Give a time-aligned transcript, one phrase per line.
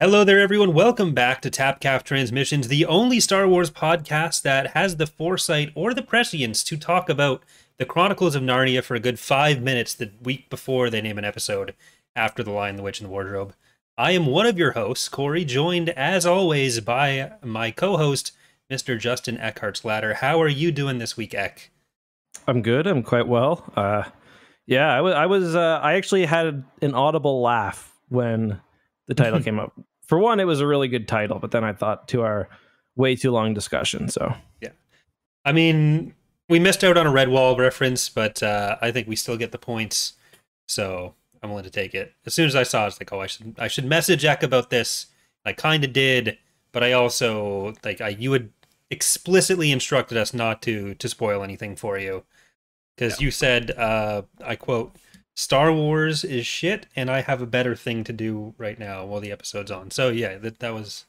[0.00, 0.74] Hello there, everyone.
[0.74, 5.94] Welcome back to Tapcaf Transmissions, the only Star Wars podcast that has the foresight or
[5.94, 7.44] the prescience to talk about
[7.78, 11.24] the Chronicles of Narnia for a good five minutes the week before they name an
[11.24, 11.76] episode
[12.16, 13.54] after The Lion, the Witch, and the Wardrobe.
[13.96, 18.32] I am one of your hosts, Corey, joined as always by my co host,
[18.68, 18.98] Mr.
[18.98, 20.14] Justin Eckhart's Ladder.
[20.14, 21.70] How are you doing this week, Eck?
[22.48, 22.88] I'm good.
[22.88, 23.72] I'm quite well.
[23.76, 24.02] Uh,
[24.66, 25.14] yeah, I was.
[25.14, 25.54] I was.
[25.54, 28.60] Uh, I actually had an audible laugh when
[29.06, 29.72] the title came up.
[30.06, 32.48] For one, it was a really good title, but then I thought to our
[32.96, 34.08] way too long discussion.
[34.08, 34.70] So yeah,
[35.44, 36.14] I mean,
[36.48, 39.58] we missed out on a Redwall reference, but uh, I think we still get the
[39.58, 40.14] points.
[40.68, 42.14] So I'm willing to take it.
[42.26, 44.24] As soon as I saw, it, I was like, oh, I should I should message
[44.24, 45.06] Eck about this.
[45.44, 46.38] I kind of did,
[46.72, 48.50] but I also like I you had
[48.90, 52.24] explicitly instructed us not to to spoil anything for you
[52.96, 53.24] because yeah.
[53.24, 54.96] you said uh, I quote
[55.36, 59.20] Star Wars is shit, and I have a better thing to do right now while
[59.20, 59.90] the episode's on.
[59.90, 61.06] So yeah, that that was.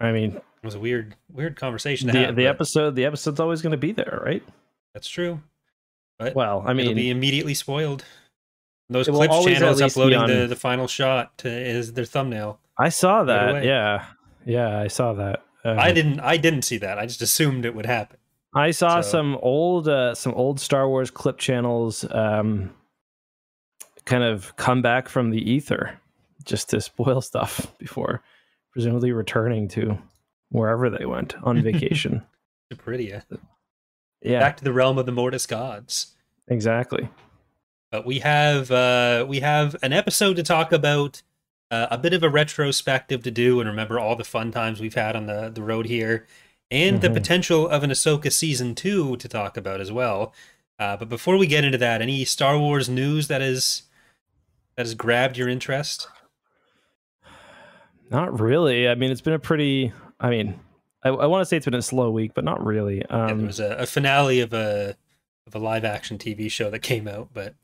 [0.00, 2.08] I mean, it was a weird, weird conversation.
[2.08, 4.42] the have, the episode, the episode's always going to be there, right?
[4.94, 5.40] That's true.
[6.18, 8.04] But well, I mean, it'll be immediately spoiled.
[8.90, 10.28] Those clips channels uploading on...
[10.28, 12.58] the, the final shot to, is their thumbnail.
[12.76, 13.64] I saw that.
[13.64, 14.04] Yeah,
[14.44, 15.44] yeah, I saw that.
[15.64, 16.20] Uh, I didn't.
[16.20, 16.98] I didn't see that.
[16.98, 18.18] I just assumed it would happen.
[18.54, 19.10] I saw so.
[19.10, 22.04] some old, uh, some old Star Wars clip channels.
[22.10, 22.74] Um,
[24.04, 25.98] kind of come back from the ether
[26.44, 28.22] just to spoil stuff before
[28.72, 29.98] presumably returning to
[30.50, 32.22] wherever they went on vacation.
[32.70, 33.22] to Peridea.
[34.22, 34.38] Yeah.
[34.38, 36.14] Back to the realm of the Mortis gods.
[36.48, 37.08] Exactly.
[37.90, 41.22] But we have uh we have an episode to talk about,
[41.70, 44.94] uh, a bit of a retrospective to do and remember all the fun times we've
[44.94, 46.26] had on the the road here
[46.70, 47.12] and mm-hmm.
[47.12, 50.32] the potential of an Ahsoka season 2 to talk about as well.
[50.78, 53.82] Uh, but before we get into that, any Star Wars news that is
[54.80, 56.08] that has grabbed your interest?
[58.10, 58.88] Not really.
[58.88, 59.92] I mean, it's been a pretty.
[60.18, 60.58] I mean,
[61.04, 63.04] I, I want to say it's been a slow week, but not really.
[63.04, 64.96] Um, yeah, there was a, a, finale of a
[65.46, 67.54] of a live action TV show that came out, but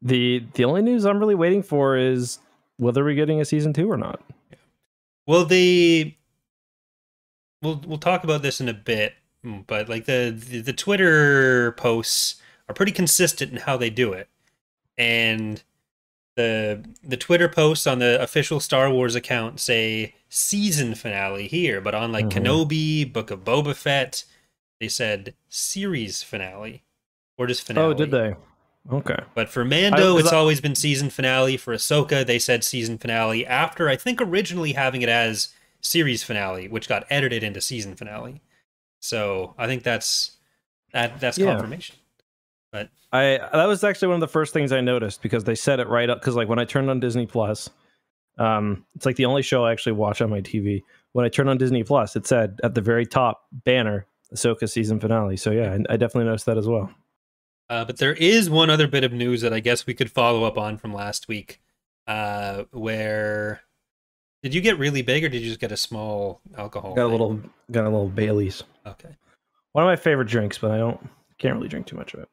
[0.00, 2.38] the the only news I'm really waiting for is
[2.78, 4.22] whether we're getting a season two or not.
[4.50, 4.56] Yeah.
[5.26, 6.14] Well, the
[7.60, 9.12] we'll we'll talk about this in a bit,
[9.66, 12.36] but like the, the the Twitter posts
[12.66, 14.30] are pretty consistent in how they do it
[14.98, 15.62] and
[16.36, 21.94] the the Twitter posts on the official Star Wars account say season finale here, but
[21.94, 22.44] on like mm-hmm.
[22.44, 24.24] Kenobi, Book of Boba Fett,
[24.78, 26.84] they said series finale
[27.36, 27.86] or just finale.
[27.86, 28.34] Oh, did they?
[28.92, 29.18] Okay.
[29.34, 31.56] But for Mando, I, it's I, always been season finale.
[31.56, 35.48] For Ahsoka, they said season finale after I think originally having it as
[35.80, 38.42] series finale, which got edited into season finale.
[39.00, 40.36] So I think that's
[40.92, 41.46] that that's yeah.
[41.46, 41.96] confirmation.
[42.76, 45.80] But I that was actually one of the first things I noticed because they set
[45.80, 47.70] it right up because like when I turned on Disney Plus,
[48.38, 50.82] um, it's like the only show I actually watch on my TV.
[51.12, 55.00] When I turned on Disney Plus, it said at the very top banner Ahsoka season
[55.00, 55.38] finale.
[55.38, 56.90] So yeah, I, I definitely noticed that as well.
[57.70, 60.44] Uh, but there is one other bit of news that I guess we could follow
[60.44, 61.60] up on from last week,
[62.06, 63.62] uh, where
[64.42, 66.94] did you get really big or did you just get a small alcohol?
[66.94, 68.62] Got a little, got a little Bailey's.
[68.86, 69.16] Okay.
[69.72, 71.00] One of my favorite drinks, but I don't
[71.38, 72.28] can't really drink too much of it.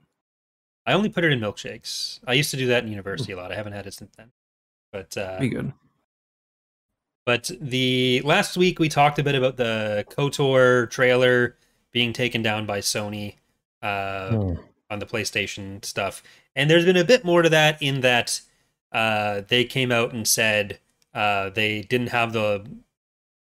[0.86, 2.20] I only put it in milkshakes.
[2.28, 3.52] I used to do that in university a lot.
[3.52, 4.32] I haven't had it since then.
[4.92, 5.74] But uh, be good.
[7.26, 11.56] But the last week we talked a bit about the Kotor trailer
[11.92, 13.36] being taken down by Sony
[13.82, 14.54] uh, hmm.
[14.90, 16.22] on the PlayStation stuff,
[16.56, 18.42] and there's been a bit more to that in that
[18.92, 20.80] uh, they came out and said
[21.14, 22.66] uh, they didn't have the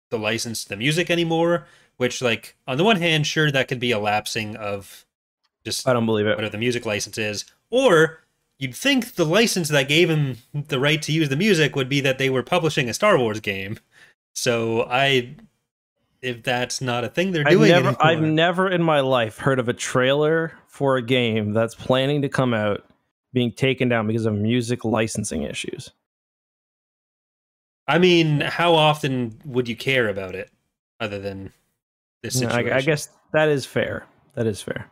[0.09, 1.66] the license to the music anymore.
[1.97, 5.06] Which, like, on the one hand, sure that could be a lapsing of
[5.66, 6.36] just I don't believe it.
[6.36, 8.20] Whatever the music license is, or
[8.58, 12.02] you'd think the license that gave him the right to use the music would be
[12.02, 13.78] that they were publishing a Star Wars game.
[14.34, 15.36] So I,
[16.22, 19.60] if that's not a thing they're doing, I've never, I've never in my life heard
[19.60, 22.86] of a trailer for a game that's planning to come out
[23.34, 25.92] being taken down because of music licensing issues.
[27.88, 30.50] I mean, how often would you care about it,
[31.00, 31.52] other than
[32.22, 32.72] this situation?
[32.72, 34.06] I, I guess that is fair.
[34.35, 34.90] That is fair.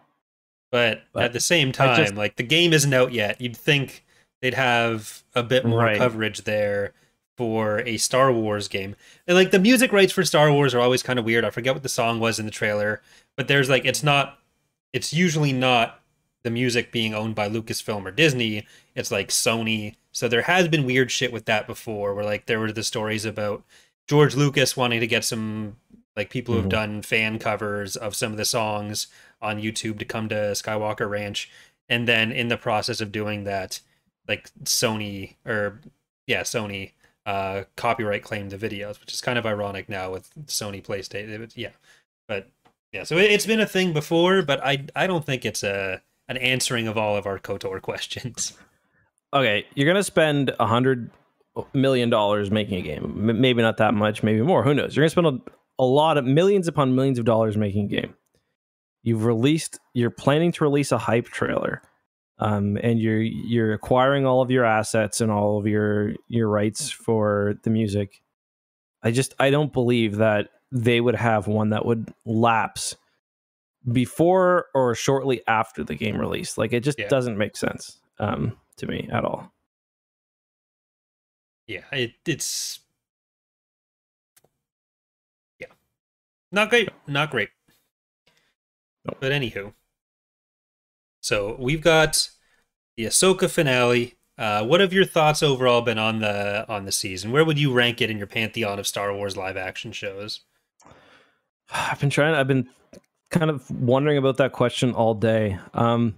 [0.71, 3.41] But, but at the same time, just, like the game isn't out yet.
[3.41, 4.05] You'd think
[4.41, 5.97] they'd have a bit more right.
[5.97, 6.93] coverage there
[7.37, 8.95] for a Star Wars game.
[9.25, 11.45] And like the music rights for Star Wars are always kind of weird.
[11.45, 13.01] I forget what the song was in the trailer,
[13.37, 14.39] but there's like it's not
[14.91, 16.01] it's usually not
[16.43, 18.67] the music being owned by Lucasfilm or Disney.
[18.93, 19.95] It's like Sony.
[20.11, 23.25] So there has been weird shit with that before where like there were the stories
[23.25, 23.63] about
[24.07, 25.77] George Lucas wanting to get some
[26.15, 26.69] like people who've mm-hmm.
[26.69, 29.07] done fan covers of some of the songs
[29.41, 31.49] on YouTube to come to Skywalker Ranch,
[31.87, 33.79] and then in the process of doing that,
[34.27, 35.79] like Sony or
[36.27, 36.91] yeah Sony
[37.25, 41.51] uh, copyright claim the videos, which is kind of ironic now with Sony PlayStation.
[41.55, 41.69] Yeah,
[42.27, 42.49] but
[42.91, 46.01] yeah, so it, has been a thing before, but I I don't think it's a
[46.27, 48.57] an answering of all of our Kotor questions.
[49.33, 51.11] Okay, you're gonna spend a hundred
[51.73, 53.13] million dollars making a game.
[53.39, 54.63] Maybe not that much, maybe more.
[54.63, 54.95] Who knows?
[54.95, 55.39] You're gonna spend a,
[55.77, 58.15] a lot of millions upon millions of dollars making a game.
[59.03, 59.79] You've released.
[59.93, 61.81] You're planning to release a hype trailer
[62.39, 66.89] um, and you're you're acquiring all of your assets and all of your your rights
[66.89, 68.21] for the music.
[69.03, 72.95] I just I don't believe that they would have one that would lapse
[73.91, 76.57] before or shortly after the game release.
[76.57, 77.09] Like it just yeah.
[77.09, 79.51] doesn't make sense um, to me at all.
[81.67, 82.79] Yeah, it, it's
[85.59, 85.67] yeah,
[86.51, 87.49] not great, not great.
[89.05, 89.17] Nope.
[89.19, 89.73] But anywho,
[91.21, 92.29] so we've got
[92.97, 94.15] the Ahsoka finale.
[94.37, 97.31] Uh, what have your thoughts overall been on the on the season?
[97.31, 100.41] Where would you rank it in your pantheon of Star Wars live action shows?
[101.71, 102.35] I've been trying.
[102.35, 102.69] I've been
[103.29, 105.57] kind of wondering about that question all day.
[105.73, 106.15] Um,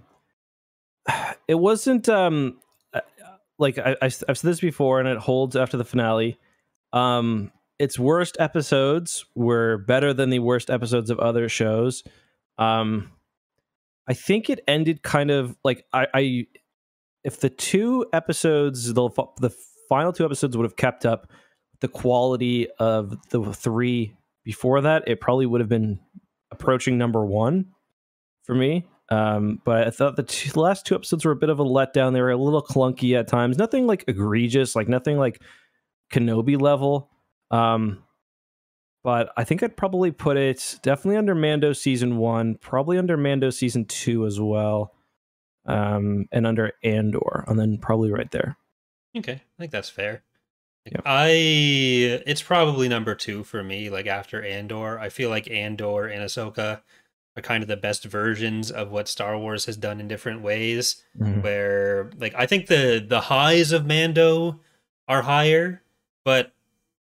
[1.48, 2.58] it wasn't um,
[2.92, 3.00] uh,
[3.58, 6.38] like I, have said this before, and it holds after the finale.
[6.92, 12.04] Um, its worst episodes were better than the worst episodes of other shows.
[12.58, 13.12] Um,
[14.08, 16.46] I think it ended kind of like I, I
[17.24, 19.08] if the two episodes the
[19.40, 19.54] the
[19.88, 21.30] final two episodes would have kept up
[21.80, 26.00] the quality of the three before that, it probably would have been
[26.50, 27.66] approaching number one
[28.44, 28.86] for me.
[29.10, 31.64] Um, but I thought the, two, the last two episodes were a bit of a
[31.64, 32.12] letdown.
[32.12, 33.58] They were a little clunky at times.
[33.58, 35.42] Nothing like egregious, like nothing like
[36.12, 37.10] Kenobi level.
[37.50, 38.02] Um,
[39.02, 43.50] but I think I'd probably put it definitely under Mando season one, probably under Mando
[43.50, 44.94] season two as well,
[45.66, 48.56] um, and under Andor, and then probably right there.
[49.16, 50.22] Okay, I think that's fair.
[51.04, 51.30] I
[52.26, 53.88] it's probably number two for me.
[53.88, 56.80] Like after Andor, I feel like Andor and Ahsoka
[57.36, 61.02] are kind of the best versions of what Star Wars has done in different ways.
[61.18, 61.42] Mm-hmm.
[61.42, 64.60] Where like I think the the highs of Mando
[65.06, 65.82] are higher,
[66.24, 66.52] but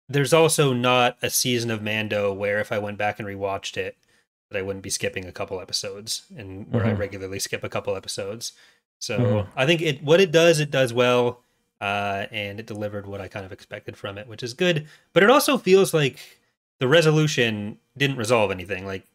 [0.08, 3.96] there's also not a season of Mando where if I went back and rewatched it,
[4.50, 6.96] that I wouldn't be skipping a couple episodes, and where mm-hmm.
[6.96, 8.52] I regularly skip a couple episodes.
[8.98, 9.50] So mm-hmm.
[9.54, 11.42] I think it what it does, it does well,
[11.80, 14.86] uh, and it delivered what I kind of expected from it, which is good.
[15.12, 16.18] But it also feels like
[16.78, 18.86] the resolution didn't resolve anything.
[18.86, 19.06] Like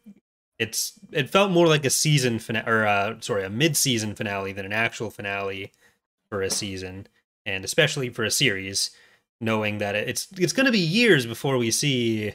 [0.58, 4.64] it's it felt more like a season finale, or uh, sorry, a mid-season finale than
[4.64, 5.72] an actual finale
[6.28, 7.08] for a season,
[7.44, 8.90] and especially for a series
[9.40, 12.34] knowing that it's it's going to be years before we see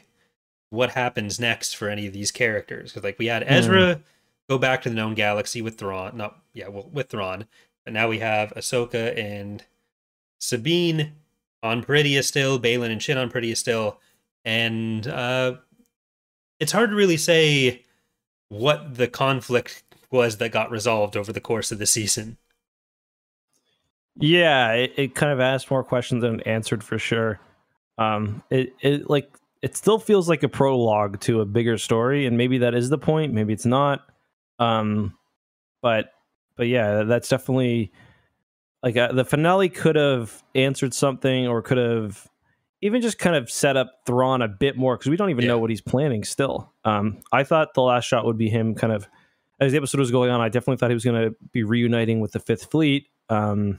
[0.70, 2.90] what happens next for any of these characters.
[2.90, 4.02] Because like we had Ezra mm.
[4.48, 7.46] go back to the known galaxy with Thrawn, not yeah, well, with Thrawn,
[7.84, 9.64] but now we have Ahsoka and
[10.38, 11.12] Sabine
[11.62, 13.98] on Peridea still, Baylan and Shin on Peridea still,
[14.44, 15.56] and uh,
[16.58, 17.82] it's hard to really say
[18.48, 22.36] what the conflict was that got resolved over the course of the season.
[24.20, 27.40] Yeah, it, it kind of asked more questions than answered for sure.
[27.98, 32.36] Um, it it like it still feels like a prologue to a bigger story, and
[32.36, 33.32] maybe that is the point.
[33.32, 34.00] Maybe it's not.
[34.58, 35.14] Um,
[35.82, 36.12] but
[36.56, 37.92] but yeah, that's definitely
[38.82, 42.28] like uh, the finale could have answered something, or could have
[42.82, 45.48] even just kind of set up Thrawn a bit more because we don't even yeah.
[45.48, 46.72] know what he's planning still.
[46.84, 49.06] Um, I thought the last shot would be him kind of
[49.60, 50.40] as the episode was going on.
[50.40, 53.06] I definitely thought he was going to be reuniting with the Fifth Fleet.
[53.28, 53.78] Um,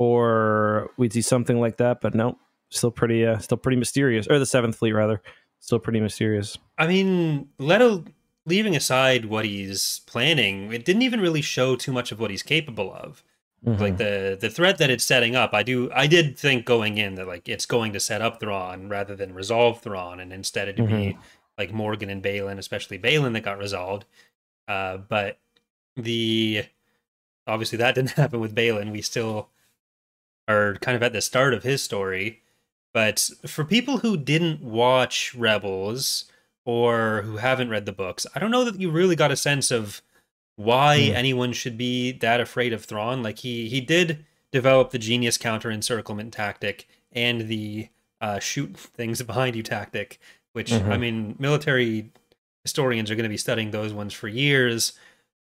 [0.00, 2.00] or we'd see something like that.
[2.00, 2.38] But no,
[2.70, 5.20] still pretty, uh, still pretty mysterious, or the Seventh Fleet rather,
[5.58, 6.56] still pretty mysterious.
[6.78, 8.04] I mean, Leto,
[8.46, 12.42] leaving aside what he's planning, it didn't even really show too much of what he's
[12.42, 13.22] capable of.
[13.64, 13.82] Mm-hmm.
[13.82, 17.16] Like the the threat that it's setting up, I do I did think going in
[17.16, 20.80] that like it's going to set up Thrawn rather than resolve Thrawn, and instead it
[20.80, 21.10] would mm-hmm.
[21.10, 21.18] be
[21.58, 24.06] like Morgan and Baylan, especially Baylan, that got resolved.
[24.66, 25.38] Uh, but
[25.94, 26.64] the
[27.46, 28.92] obviously that didn't happen with Baylan.
[28.92, 29.50] We still
[30.50, 32.42] are kind of at the start of his story.
[32.92, 36.24] But for people who didn't watch Rebels
[36.64, 39.70] or who haven't read the books, I don't know that you really got a sense
[39.70, 40.02] of
[40.56, 41.14] why mm.
[41.14, 43.22] anyone should be that afraid of Thrawn.
[43.22, 47.88] Like he he did develop the genius counter encirclement tactic and the
[48.20, 50.18] uh, shoot things behind you tactic,
[50.52, 50.90] which mm-hmm.
[50.90, 52.10] I mean, military
[52.62, 54.92] historians are going to be studying those ones for years.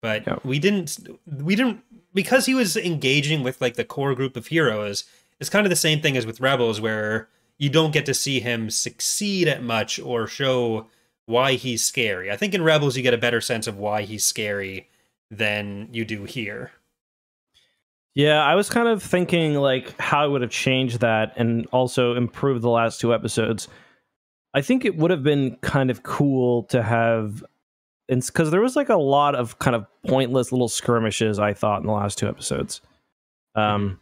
[0.02, 0.44] But yep.
[0.44, 1.82] we didn't we didn't
[2.12, 5.04] because he was engaging with like the core group of heroes,
[5.40, 8.40] it's kind of the same thing as with Rebels, where you don't get to see
[8.40, 10.88] him succeed at much or show
[11.26, 12.30] why he's scary.
[12.30, 14.88] I think in Rebels you get a better sense of why he's scary
[15.30, 16.72] than you do here.
[18.14, 22.14] Yeah, I was kind of thinking like how I would have changed that and also
[22.14, 23.68] improved the last two episodes.
[24.52, 27.42] I think it would have been kind of cool to have
[28.20, 31.86] because there was like a lot of kind of pointless little skirmishes I thought in
[31.86, 32.80] the last two episodes.
[33.54, 34.00] Um,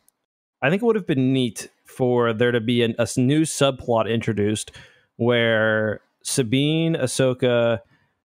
[0.63, 4.13] I think it would have been neat for there to be an, a new subplot
[4.13, 4.73] introduced
[5.17, 7.81] where Sabine, Ahsoka,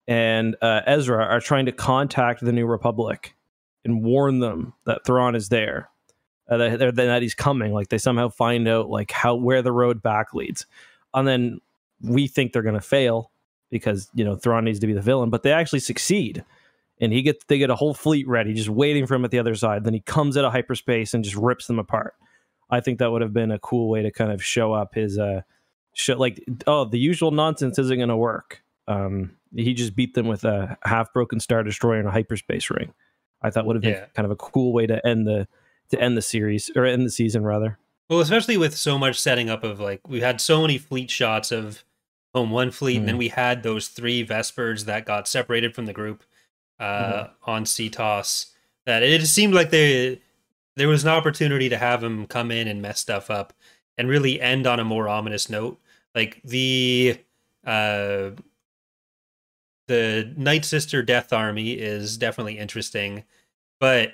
[0.07, 3.35] and uh, Ezra are trying to contact the New Republic
[3.85, 5.91] and warn them that Thrawn is there,
[6.49, 7.73] uh, that, that he's coming.
[7.73, 10.67] Like they somehow find out like how where the road back leads,
[11.15, 11.61] and then
[12.01, 13.31] we think they're going to fail
[13.75, 16.45] because you know Thrawn needs to be the villain, but they actually succeed.
[17.01, 19.41] And he gets they get a whole fleet ready, just waiting for him at the
[19.41, 19.83] other side.
[19.83, 22.15] Then he comes out of hyperspace and just rips them apart.
[22.71, 25.19] I think that would have been a cool way to kind of show up his
[25.19, 25.41] uh
[25.93, 28.63] show like oh the usual nonsense isn't going to work.
[28.87, 32.95] Um, he just beat them with a half broken star destroyer and a hyperspace ring.
[33.43, 34.07] I thought would have been yeah.
[34.15, 35.49] kind of a cool way to end the
[35.91, 37.79] to end the series or end the season rather.
[38.09, 41.51] Well, especially with so much setting up of like we had so many fleet shots
[41.51, 41.85] of
[42.35, 42.99] home one fleet, mm.
[43.01, 43.21] and then mm.
[43.21, 46.25] we had those three Vespers that got separated from the group
[46.79, 47.51] uh, mm-hmm.
[47.51, 48.51] on Seatos.
[48.87, 50.21] That it seemed like they
[50.77, 53.53] there was an opportunity to have him come in and mess stuff up
[53.97, 55.81] and really end on a more ominous note.
[56.15, 57.19] Like the
[57.65, 58.31] uh
[59.87, 63.25] the Night Sister Death Army is definitely interesting,
[63.81, 64.13] but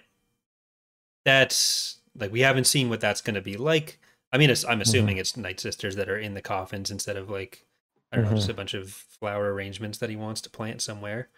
[1.25, 3.99] that's like we haven't seen what that's going to be like.
[4.33, 4.81] I mean, I'm mm-hmm.
[4.81, 5.21] assuming mm-hmm.
[5.21, 7.67] it's Night Sisters that are in the coffins instead of like
[8.13, 8.35] I don't mm-hmm.
[8.35, 8.53] know, just mm-hmm.
[8.53, 11.29] a bunch of flower arrangements that he wants to plant somewhere.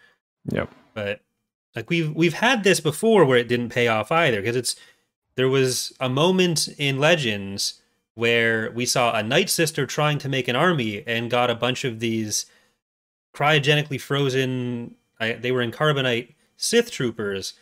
[0.51, 0.71] Yep.
[0.93, 1.21] But
[1.75, 4.75] like we've we've had this before where it didn't pay off either because it's
[5.35, 7.81] there was a moment in Legends
[8.15, 11.83] where we saw a Night Sister trying to make an army and got a bunch
[11.83, 12.45] of these
[13.35, 14.95] cryogenically frozen.
[15.19, 17.53] I, they were in carbonite Sith troopers,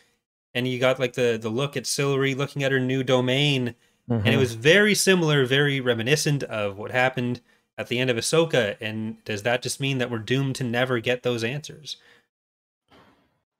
[0.54, 3.74] and you got like the the look at Silri looking at her new domain,
[4.08, 4.12] mm-hmm.
[4.12, 4.40] and it mm-hmm.
[4.40, 7.40] was very similar, very reminiscent of what happened
[7.82, 8.76] at the end of Ahsoka.
[8.80, 11.96] And does that just mean that we're doomed to never get those answers?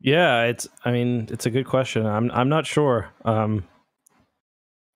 [0.01, 0.69] Yeah, it's.
[0.85, 2.07] I mean, it's a good question.
[2.07, 2.31] I'm.
[2.33, 3.11] I'm not sure.
[3.25, 3.65] Um,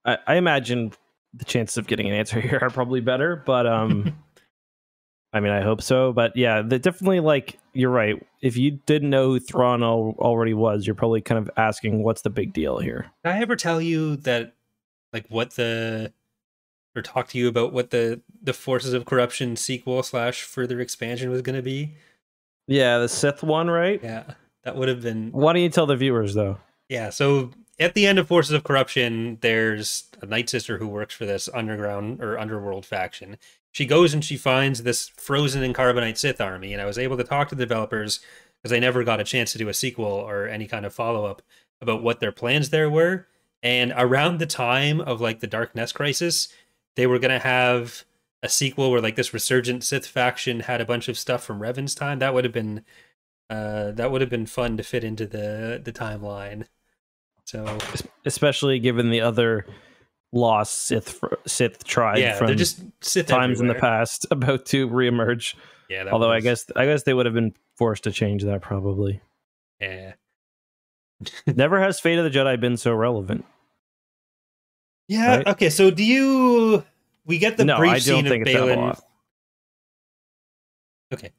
[0.05, 0.93] I, I imagine
[1.35, 4.17] the chances of getting an answer here are probably better, but um,
[5.33, 6.13] I mean, I hope so.
[6.13, 8.17] But yeah, the, definitely like you're right.
[8.41, 12.23] If you didn't know who Thrawn al- already was, you're probably kind of asking, what's
[12.23, 13.11] the big deal here?
[13.23, 14.55] Did I ever tell you that,
[15.13, 16.13] like, what the
[16.97, 21.31] or talk to you about what the the Forces of Corruption sequel slash further expansion
[21.31, 21.95] was going to be?
[22.67, 24.01] Yeah, the Sith one, right?
[24.03, 24.25] Yeah,
[24.65, 25.31] that would have been.
[25.33, 26.59] Why don't you tell the viewers though?
[26.89, 31.15] Yeah, so at the end of Forces of Corruption, there's a Night Sister who works
[31.15, 33.37] for this underground or underworld faction,
[33.77, 37.19] she goes and she finds this frozen in carbonite Sith army, and I was able
[37.19, 38.21] to talk to the developers
[38.57, 41.27] because I never got a chance to do a sequel or any kind of follow
[41.27, 41.43] up
[41.83, 43.27] about what their plans there were.
[43.63, 46.49] And around the time of like the Dark Nest crisis,
[46.97, 48.05] they were gonna have
[48.43, 51.95] a sequel where like this resurgent Sith faction had a bunch of stuff from Revan's
[51.95, 52.19] time.
[52.19, 52.83] That would have been
[53.49, 56.67] uh that would have been fun to fit into the the timeline.
[57.45, 57.79] So
[58.25, 59.67] especially given the other
[60.33, 63.71] lost Sith Sith tribe yeah, from just Sith times everywhere.
[63.71, 65.55] in the past about to reemerge.
[65.89, 66.37] Yeah, although was...
[66.37, 69.21] I guess I guess they would have been forced to change that probably.
[69.81, 70.15] Yeah.
[71.47, 73.45] Never has Fate of the Jedi been so relevant.
[75.09, 75.37] Yeah.
[75.37, 75.47] Right?
[75.47, 75.71] Okay.
[75.71, 76.85] So do you?
[77.25, 79.01] We get the no, brief scene of Baylan.
[81.13, 81.33] Okay.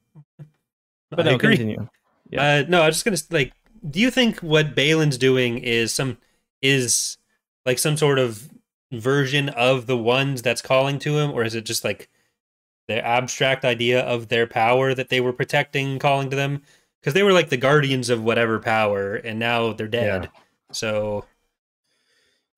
[1.09, 1.57] But I no, agree.
[1.57, 1.87] continue.
[2.29, 2.41] Yeah.
[2.41, 3.53] Uh, no, I was just gonna like.
[3.89, 6.17] Do you think what Baylan's doing is some
[6.61, 7.17] is
[7.65, 8.49] like some sort of
[8.91, 12.09] version of the ones that's calling to him, or is it just like
[12.87, 16.61] the abstract idea of their power that they were protecting, calling to them?
[16.99, 20.29] Because they were like the guardians of whatever power, and now they're dead.
[20.33, 20.41] Yeah.
[20.71, 21.25] So,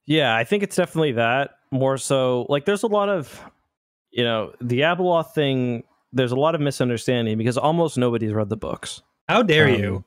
[0.09, 2.47] yeah, I think it's definitely that more so.
[2.49, 3.39] Like, there's a lot of,
[4.09, 5.83] you know, the Abeloth thing.
[6.11, 9.03] There's a lot of misunderstanding because almost nobody's read the books.
[9.27, 10.03] How dare um, you?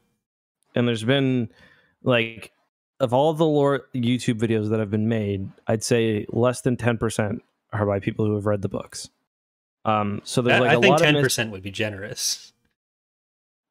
[0.75, 1.51] And there's been
[2.03, 2.51] like
[2.99, 6.99] of all the lore YouTube videos that have been made, I'd say less than ten
[6.99, 9.09] percent are by people who have read the books.
[9.85, 12.52] Um, so there's like I a think ten percent mis- would be generous.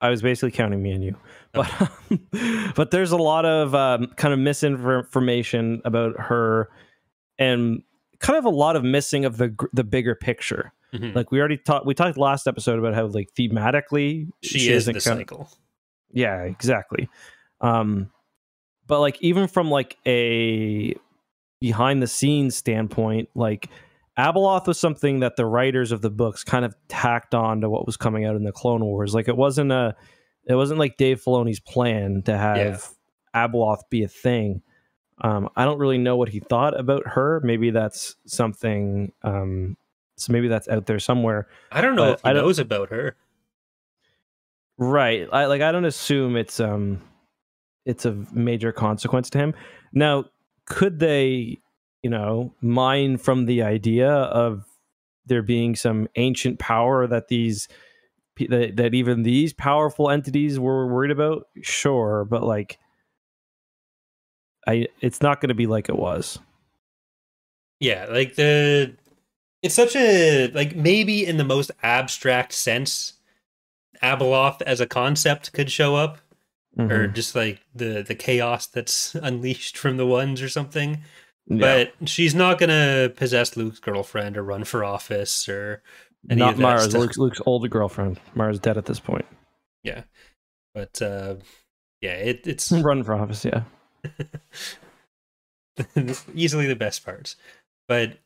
[0.02, 1.16] I was basically counting me and you,
[1.54, 1.70] but
[2.12, 6.70] um, but there's a lot of um, kind of misinformation about her,
[7.38, 7.84] and
[8.20, 10.74] kind of a lot of missing of the the bigger picture.
[10.94, 11.16] Mm-hmm.
[11.16, 14.86] Like we already talked, we talked last episode about how like thematically she, she is
[14.86, 15.42] the cycle.
[15.42, 15.56] Of,
[16.12, 17.08] yeah, exactly.
[17.62, 18.12] Um,
[18.88, 20.96] but like even from like a
[21.62, 23.70] behind the scenes standpoint like
[24.18, 27.86] Abeloth was something that the writers of the books kind of tacked on to what
[27.86, 29.14] was coming out in the Clone Wars.
[29.14, 29.96] Like it wasn't a,
[30.46, 32.58] it wasn't like Dave Filoni's plan to have
[33.34, 33.48] yeah.
[33.48, 34.62] Abeloth be a thing.
[35.22, 37.42] Um, I don't really know what he thought about her.
[37.44, 39.12] Maybe that's something.
[39.24, 39.78] Um,
[40.16, 41.48] so maybe that's out there somewhere.
[41.72, 43.16] I don't know if he knows about her.
[44.78, 45.28] Right.
[45.32, 45.62] I like.
[45.62, 47.02] I don't assume it's um,
[47.86, 49.54] it's a major consequence to him.
[49.94, 50.26] Now,
[50.66, 51.60] could they,
[52.04, 54.66] you know, mine from the idea of
[55.26, 57.68] there being some ancient power that these
[58.50, 61.48] that, that even these powerful entities were worried about?
[61.62, 62.80] Sure, but like
[64.68, 66.40] I it's not going to be like it was.
[67.80, 68.96] Yeah, like the
[69.62, 73.14] it's such a like maybe in the most abstract sense
[74.02, 76.18] Abeloth as a concept could show up
[76.78, 76.92] mm-hmm.
[76.92, 81.04] or just like the the chaos that's unleashed from the ones or something.
[81.52, 81.86] Yeah.
[82.00, 85.84] But she's not going to possess Luke's girlfriend or run for office or
[86.24, 88.20] not Mara's Luke's, Luke's older girlfriend.
[88.36, 89.26] Mara's dead at this point.
[89.84, 90.04] Yeah.
[90.74, 91.36] But uh
[92.00, 93.64] yeah, it, it's run for office, yeah.
[96.34, 97.36] easily the best parts.
[97.88, 98.18] But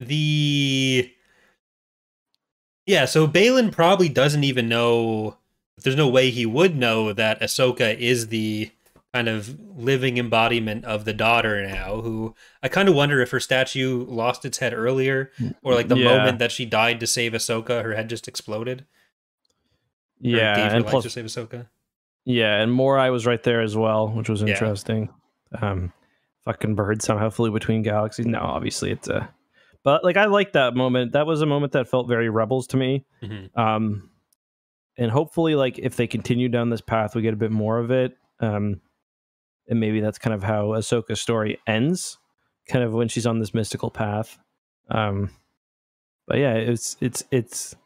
[0.00, 1.12] the
[2.86, 5.36] yeah, so Baylan probably doesn't even know.
[5.78, 8.70] There's no way he would know that Ahsoka is the
[9.14, 12.00] kind of living embodiment of the daughter now.
[12.00, 15.30] Who I kind of wonder if her statue lost its head earlier,
[15.62, 16.16] or like the yeah.
[16.16, 18.86] moment that she died to save Ahsoka, her head just exploded.
[20.20, 21.68] Yeah, and plus, to save Ahsoka.
[22.24, 25.10] Yeah, and Morai was right there as well, which was interesting.
[25.52, 25.70] Yeah.
[25.70, 25.92] Um,
[26.44, 28.26] fucking bird somehow flew between galaxies.
[28.26, 29.32] No, obviously it's a,
[29.84, 31.12] but like I like that moment.
[31.12, 33.04] That was a moment that felt very rebels to me.
[33.22, 33.60] Mm-hmm.
[33.60, 34.10] Um,
[34.98, 37.92] and hopefully, like if they continue down this path, we get a bit more of
[37.92, 38.16] it.
[38.40, 38.80] Um,
[39.68, 42.18] and maybe that's kind of how Ahsoka's story ends,
[42.68, 44.38] kind of when she's on this mystical path.
[44.90, 45.30] Um,
[46.26, 47.76] but yeah, it's it's it's.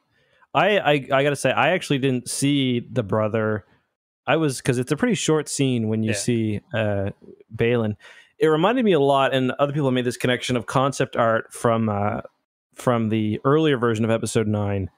[0.54, 3.64] I, I I gotta say, I actually didn't see the brother
[4.28, 6.16] I was because it's a pretty short scene when you yeah.
[6.16, 7.10] see uh,
[7.56, 7.96] Baylan.
[8.38, 11.88] It reminded me a lot, and other people made this connection of concept art from
[11.88, 12.20] uh,
[12.74, 14.90] from the earlier version of Episode Nine,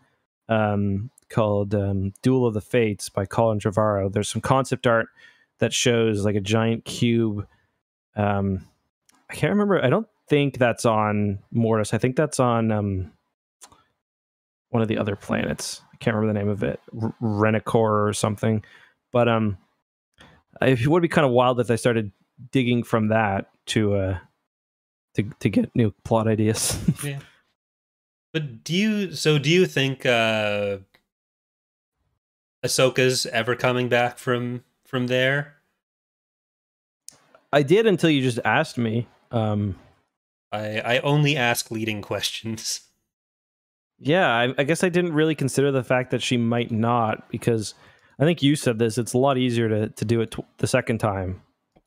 [0.49, 4.12] um, called um, "Duel of the Fates" by Colin Trevorrow.
[4.12, 5.06] There's some concept art
[5.60, 7.46] that shows like a giant cube.
[8.16, 8.66] Um,
[9.30, 9.82] I can't remember.
[9.82, 11.94] I don't think that's on Mortis.
[11.94, 13.12] I think that's on um,
[14.70, 15.82] one of the other planets.
[15.92, 18.64] I can't remember the name of it, R- Renicor or something.
[19.12, 19.58] But um,
[20.60, 22.12] it would be kind of wild if they started
[22.52, 24.18] digging from that to uh
[25.14, 26.78] to to get new plot ideas.
[27.04, 27.20] yeah.
[28.32, 30.78] But do you so do you think uh
[32.64, 35.56] Ahsoka's ever coming back from from there?
[37.52, 39.06] I did until you just asked me.
[39.30, 39.76] Um
[40.52, 42.82] I I only ask leading questions.
[43.98, 47.74] Yeah, I, I guess I didn't really consider the fact that she might not because
[48.18, 48.98] I think you said this.
[48.98, 51.42] It's a lot easier to to do it t- the second time,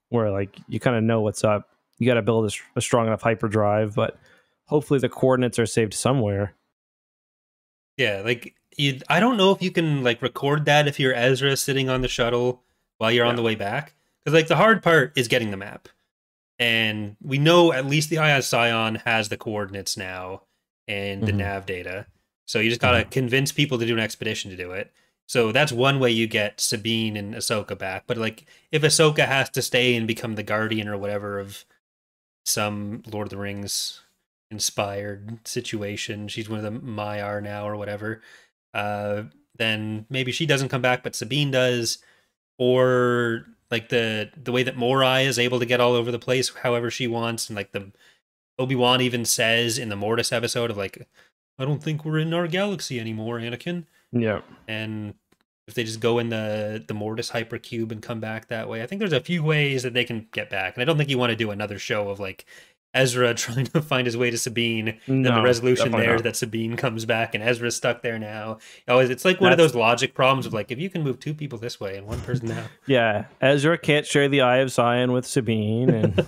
[0.10, 1.70] where like you kind of know what's up.
[1.98, 4.18] You got to build a, a, strong enough hyperdrive, but
[4.66, 6.54] hopefully the coordinates are saved somewhere.
[7.98, 9.00] Yeah, like you.
[9.10, 12.08] I don't know if you can like record that if you're Ezra sitting on the
[12.08, 12.64] shuttle
[13.04, 13.30] while you're yeah.
[13.30, 15.90] on the way back, because like the hard part is getting the map,
[16.58, 20.44] and we know at least the Eye of Sion has the coordinates now
[20.88, 21.40] and the mm-hmm.
[21.40, 22.06] nav data.
[22.46, 23.10] So you just gotta mm-hmm.
[23.10, 24.94] convince people to do an expedition to do it.
[25.28, 28.04] So that's one way you get Sabine and Ahsoka back.
[28.08, 31.66] But like, if Ahsoka has to stay and become the guardian or whatever of
[32.46, 34.02] some Lord of the Rings
[34.50, 38.22] inspired situation, she's one of the Maiar now or whatever.
[38.74, 39.24] Uh,
[39.58, 42.00] then maybe she doesn't come back, but Sabine does,
[42.58, 46.54] or like the the way that Morai is able to get all over the place
[46.56, 47.92] however she wants, and like the
[48.60, 51.08] Obi Wan even says in the Mortis episode of like,
[51.58, 53.86] I don't think we're in our galaxy anymore, Anakin.
[54.12, 54.42] Yeah.
[54.68, 55.16] And
[55.68, 58.86] if they just go in the the Mortis hypercube and come back that way, I
[58.86, 60.76] think there's a few ways that they can get back.
[60.76, 62.46] And I don't think you want to do another show of like
[62.94, 66.24] Ezra trying to find his way to Sabine, no, then the resolution there not.
[66.24, 68.58] that Sabine comes back and Ezra's stuck there now.
[68.88, 69.62] Oh, always, it's like one That's...
[69.62, 72.08] of those logic problems of like if you can move two people this way and
[72.08, 72.66] one person now.
[72.88, 76.26] yeah, Ezra can't share the Eye of Sion with Sabine, and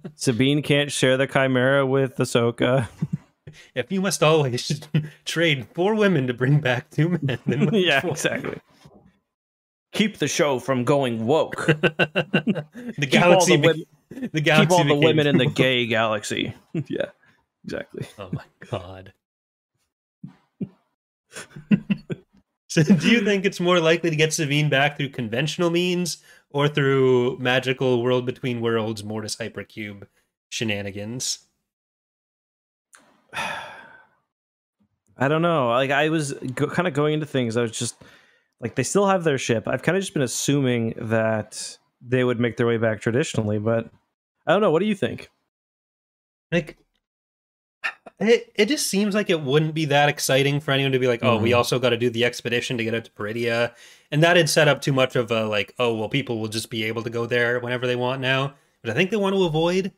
[0.14, 2.88] Sabine can't share the Chimaera with Ahsoka
[3.74, 4.80] if you must always
[5.24, 8.60] trade four women to bring back two men, then yeah, exactly.
[9.92, 11.66] Keep the show from going woke.
[11.66, 13.84] the galaxy, the, women,
[14.32, 16.54] the galaxy, keep all the women in the gay galaxy.
[16.88, 17.06] yeah,
[17.64, 18.06] exactly.
[18.18, 19.12] Oh my god.
[22.68, 26.18] so, do you think it's more likely to get Sabine back through conventional means
[26.50, 30.04] or through magical world between worlds Mortis Hypercube
[30.48, 31.40] shenanigans?
[35.20, 35.68] I don't know.
[35.68, 37.56] Like I was go- kind of going into things.
[37.56, 37.96] I was just
[38.60, 39.66] like they still have their ship.
[39.66, 43.88] I've kind of just been assuming that they would make their way back traditionally, but
[44.46, 44.70] I don't know.
[44.70, 45.30] What do you think?
[46.50, 46.78] Like,
[48.18, 51.22] it it just seems like it wouldn't be that exciting for anyone to be like,
[51.22, 51.44] oh, mm-hmm.
[51.44, 53.72] we also got to do the expedition to get out to Peridea,
[54.10, 56.70] and that had set up too much of a like, oh, well, people will just
[56.70, 59.44] be able to go there whenever they want now, but I think they want to
[59.44, 59.92] avoid.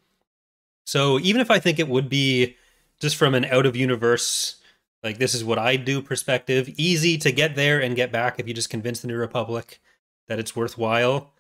[0.87, 2.57] So even if I think it would be
[3.01, 4.61] just from an out of universe
[5.03, 6.69] like this is what I do perspective.
[6.77, 9.81] Easy to get there and get back if you just convince the New Republic
[10.29, 11.33] that it's worthwhile.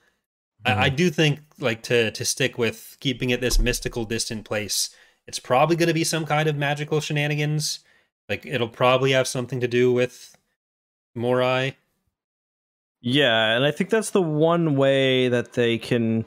[0.66, 0.78] Mm-hmm.
[0.78, 4.90] I, I, do think like to to stick with keeping it this mystical, distant place.
[5.26, 7.80] It's probably going to be some kind of magical shenanigans.
[8.28, 10.36] Like it'll probably have something to do with
[11.14, 11.76] Morai.
[13.00, 16.26] Yeah, and I think that's the one way that they can.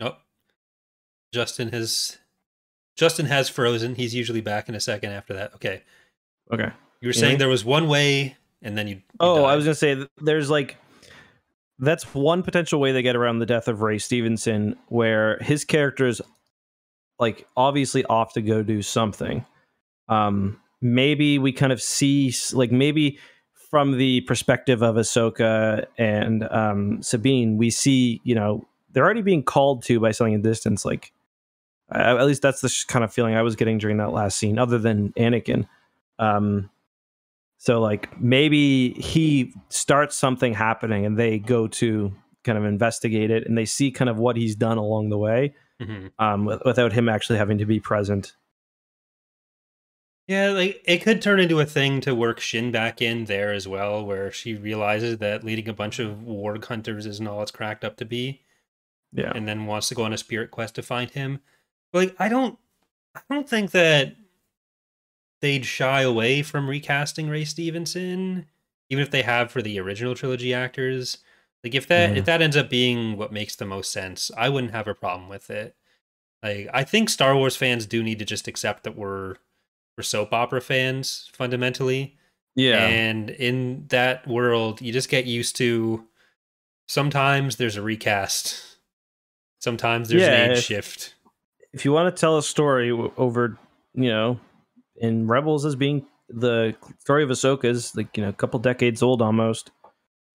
[0.00, 0.16] Oh,
[1.32, 2.18] Justin has
[2.96, 3.94] Justin has frozen.
[3.94, 5.54] He's usually back in a second after that.
[5.54, 5.82] Okay.
[6.52, 6.70] Okay.
[7.00, 7.38] You were saying yeah.
[7.38, 8.96] there was one way and then you.
[8.96, 9.52] you oh, died.
[9.52, 10.76] I was going to say there's like.
[11.78, 16.22] That's one potential way they get around the death of Ray Stevenson, where his character's
[17.18, 19.44] like obviously off to go do something.
[20.08, 23.18] Um, maybe we kind of see like maybe
[23.70, 29.42] from the perspective of Ahsoka and um, Sabine, we see you know they're already being
[29.42, 31.12] called to by something in distance, like
[31.92, 34.78] at least that's the kind of feeling I was getting during that last scene, other
[34.78, 35.68] than Anakin.
[36.18, 36.70] Um,
[37.58, 42.12] so like maybe he starts something happening and they go to
[42.44, 45.54] kind of investigate it and they see kind of what he's done along the way
[45.80, 46.06] mm-hmm.
[46.18, 48.34] um, without him actually having to be present.
[50.28, 53.68] Yeah, like it could turn into a thing to work Shin back in there as
[53.68, 57.84] well, where she realizes that leading a bunch of warg hunters isn't all it's cracked
[57.84, 58.42] up to be.
[59.12, 59.32] Yeah.
[59.34, 61.40] And then wants to go on a spirit quest to find him
[61.92, 62.58] But like I don't
[63.14, 64.16] I don't think that
[65.40, 68.46] they'd shy away from recasting Ray Stevenson,
[68.88, 71.18] even if they have for the original trilogy actors.
[71.64, 72.16] Like if that mm.
[72.16, 75.28] if that ends up being what makes the most sense, I wouldn't have a problem
[75.28, 75.74] with it.
[76.42, 79.36] Like I think Star Wars fans do need to just accept that we're
[79.96, 82.16] we're soap opera fans fundamentally.
[82.54, 82.86] Yeah.
[82.86, 86.04] And in that world, you just get used to
[86.86, 88.78] sometimes there's a recast.
[89.58, 91.16] Sometimes there's yeah, an age shift
[91.76, 93.58] if you want to tell a story over,
[93.92, 94.40] you know,
[94.98, 99.02] in Rebels as being the story of Ahsoka is like you know a couple decades
[99.02, 99.70] old almost,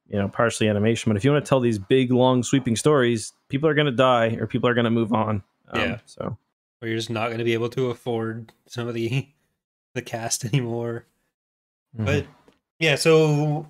[0.08, 1.10] you know, partially animation.
[1.10, 3.92] But if you want to tell these big, long, sweeping stories, people are going to
[3.92, 5.44] die or people are going to move on.
[5.70, 5.98] Um, yeah.
[6.06, 6.38] So,
[6.82, 9.28] or you're just not going to be able to afford some of the
[9.94, 11.06] the cast anymore.
[11.96, 12.06] Mm-hmm.
[12.06, 12.26] But
[12.80, 13.68] yeah, so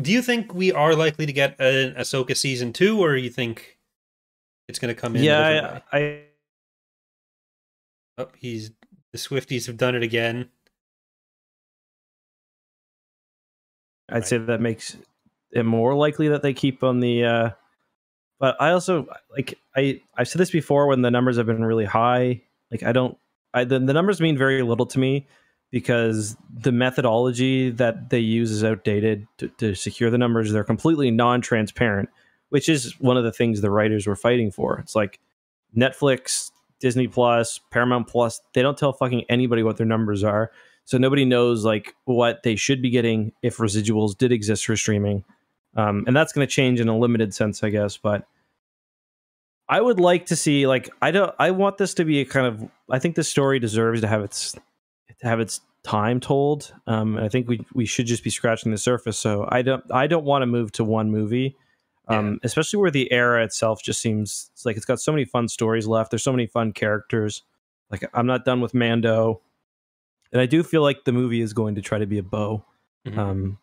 [0.00, 3.78] do you think we are likely to get an Ahsoka season two, or you think
[4.68, 5.22] it's going to come in?
[5.22, 6.20] Yeah, I, I
[8.16, 8.70] Oh, he's
[9.14, 10.48] the Swifties have done it again.
[14.08, 14.26] I'd right.
[14.26, 14.96] say that makes
[15.52, 17.24] it more likely that they keep on the.
[17.24, 17.50] Uh,
[18.40, 21.84] but I also like I I've said this before when the numbers have been really
[21.84, 22.42] high.
[22.72, 23.16] Like I don't,
[23.54, 25.28] I the, the numbers mean very little to me
[25.70, 30.50] because the methodology that they use is outdated to, to secure the numbers.
[30.50, 32.08] They're completely non-transparent,
[32.48, 34.80] which is one of the things the writers were fighting for.
[34.80, 35.20] It's like
[35.76, 36.50] Netflix
[36.84, 40.50] Disney Plus, Paramount Plus, they don't tell fucking anybody what their numbers are.
[40.84, 45.24] So nobody knows like what they should be getting if residuals did exist for streaming.
[45.74, 47.96] Um, and that's going to change in a limited sense, I guess.
[47.96, 48.26] But
[49.66, 52.46] I would like to see like I don't I want this to be a kind
[52.46, 56.70] of I think this story deserves to have its to have its time told.
[56.86, 59.18] Um, I think we we should just be scratching the surface.
[59.18, 61.56] So I don't I don't want to move to one movie
[62.08, 62.36] um, yeah.
[62.42, 65.86] especially where the era itself just seems it's like it's got so many fun stories
[65.86, 66.10] left.
[66.10, 67.42] There's so many fun characters.
[67.90, 69.40] Like I'm not done with Mando,
[70.32, 72.64] and I do feel like the movie is going to try to be a bow
[73.06, 73.18] mm-hmm.
[73.18, 73.58] um,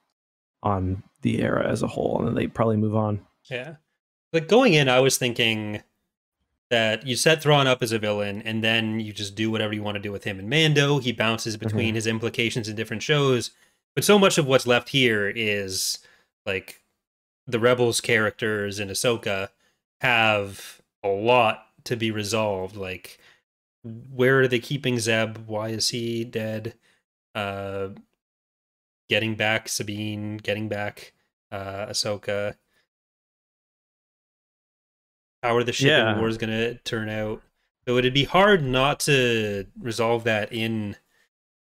[0.63, 3.19] on the era as a whole, and then they probably move on.
[3.49, 3.75] Yeah,
[4.33, 5.83] like going in, I was thinking
[6.69, 9.83] that you set Thrawn up as a villain, and then you just do whatever you
[9.83, 10.39] want to do with him.
[10.39, 11.95] And Mando, he bounces between mm-hmm.
[11.95, 13.51] his implications in different shows,
[13.93, 15.99] but so much of what's left here is
[16.45, 16.80] like
[17.47, 19.49] the rebels characters in Ahsoka
[20.01, 22.75] have a lot to be resolved.
[22.75, 23.19] Like,
[23.83, 25.37] where are they keeping Zeb?
[25.47, 26.75] Why is he dead?
[27.33, 27.89] Uh,
[29.09, 31.13] getting back Sabine, getting back
[31.51, 32.55] uh, Ahsoka.
[35.43, 36.19] How are the shipping yeah.
[36.19, 37.41] wars going to turn out?
[37.87, 40.95] So it'd be hard not to resolve that in.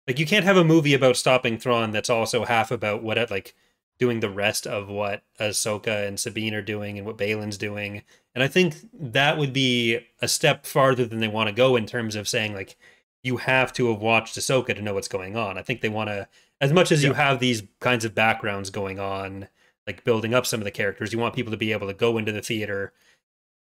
[0.09, 3.31] Like, you can't have a movie about stopping Thrawn that's also half about what, at
[3.31, 3.55] like,
[4.01, 8.03] doing the rest of what Ahsoka and Sabine are doing and what Baylan's doing.
[8.35, 11.87] And I think that would be a step farther than they want to go in
[11.87, 12.77] terms of saying like
[13.23, 15.59] you have to have watched Ahsoka to know what's going on.
[15.59, 16.27] I think they want to,
[16.61, 17.11] as much as yeah.
[17.11, 19.49] you have these kinds of backgrounds going on,
[19.87, 21.13] like building up some of the characters.
[21.13, 22.95] You want people to be able to go into the theater,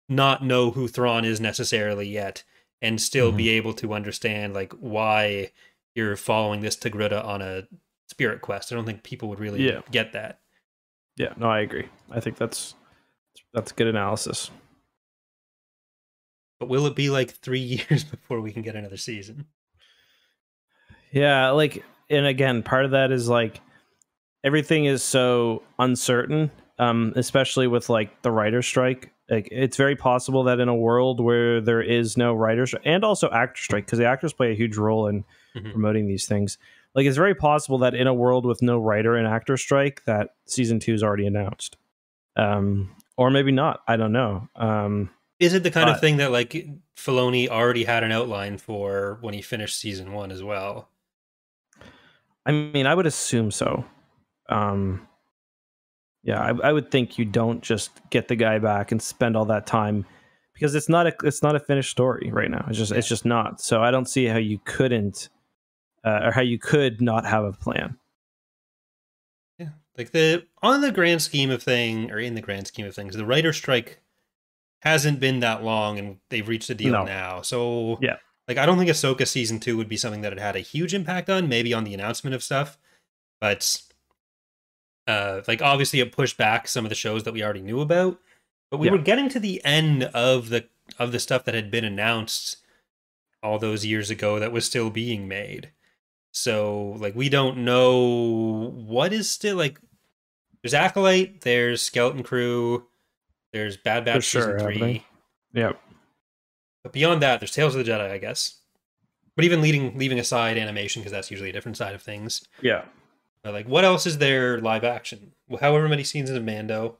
[0.10, 2.44] not know who Thrawn is necessarily yet,
[2.82, 3.38] and still mm-hmm.
[3.38, 5.52] be able to understand like why
[5.94, 7.68] you're following this Togruta on a
[8.14, 8.72] spirit quest.
[8.72, 9.82] I don't think people would really yeah.
[9.90, 10.40] get that.
[11.18, 11.88] Yeah, no, I agree.
[12.12, 12.76] I think that's
[13.54, 14.52] that's good analysis.
[16.60, 19.48] But will it be like three years before we can get another season?
[21.12, 23.62] Yeah, like, and again, part of that is like
[24.44, 29.12] everything is so uncertain, um, especially with like the writer strike.
[29.30, 33.30] Like, it's very possible that in a world where there is no writers and also
[33.32, 35.24] actor strike, because the actors play a huge role in
[35.56, 35.72] mm-hmm.
[35.72, 36.58] promoting these things.
[36.96, 40.36] Like, it's very possible that in a world with no writer and actor strike, that
[40.46, 41.78] season two is already announced,
[42.36, 43.82] um, or maybe not.
[43.88, 44.48] I don't know.
[44.56, 48.58] Um, is it the kind but, of thing that like Filoni already had an outline
[48.58, 50.90] for when he finished season one as well?
[52.46, 53.86] I mean, I would assume so.
[54.50, 55.08] Um,
[56.24, 59.46] yeah, I, I, would think you don't just get the guy back and spend all
[59.46, 60.06] that time
[60.54, 62.66] because it's not a it's not a finished story right now.
[62.70, 62.98] It's just yeah.
[62.98, 63.62] it's just not.
[63.62, 65.30] So I don't see how you couldn't
[66.04, 67.98] uh, or how you could not have a plan.
[69.58, 72.96] Yeah, like the on the grand scheme of thing, or in the grand scheme of
[72.96, 74.00] things, the writer strike
[74.82, 77.06] hasn't been that long, and they've reached a deal no.
[77.06, 77.42] now.
[77.42, 80.56] So yeah, like I don't think Ahsoka season two would be something that it had
[80.56, 81.48] a huge impact on.
[81.48, 82.78] Maybe on the announcement of stuff,
[83.40, 83.82] but
[85.08, 88.20] uh, like obviously it pushed back some of the shows that we already knew about.
[88.72, 88.94] But we yeah.
[88.94, 90.66] were getting to the end of the
[91.00, 92.58] of the stuff that had been announced
[93.42, 95.72] all those years ago that was still being made.
[96.34, 99.80] So like we don't know what is still like.
[100.62, 101.42] There's Acolyte.
[101.42, 102.86] There's Skeleton Crew.
[103.54, 105.06] There's Bad Batch sure, season three.
[105.54, 105.80] Yep.
[106.82, 108.60] But beyond that, there's Tales of the Jedi, I guess.
[109.36, 112.46] But even leading leaving aside animation because that's usually a different side of things.
[112.62, 112.84] Yeah.
[113.44, 115.34] But like, what else is there live action?
[115.48, 116.98] Well, however many scenes in Mando.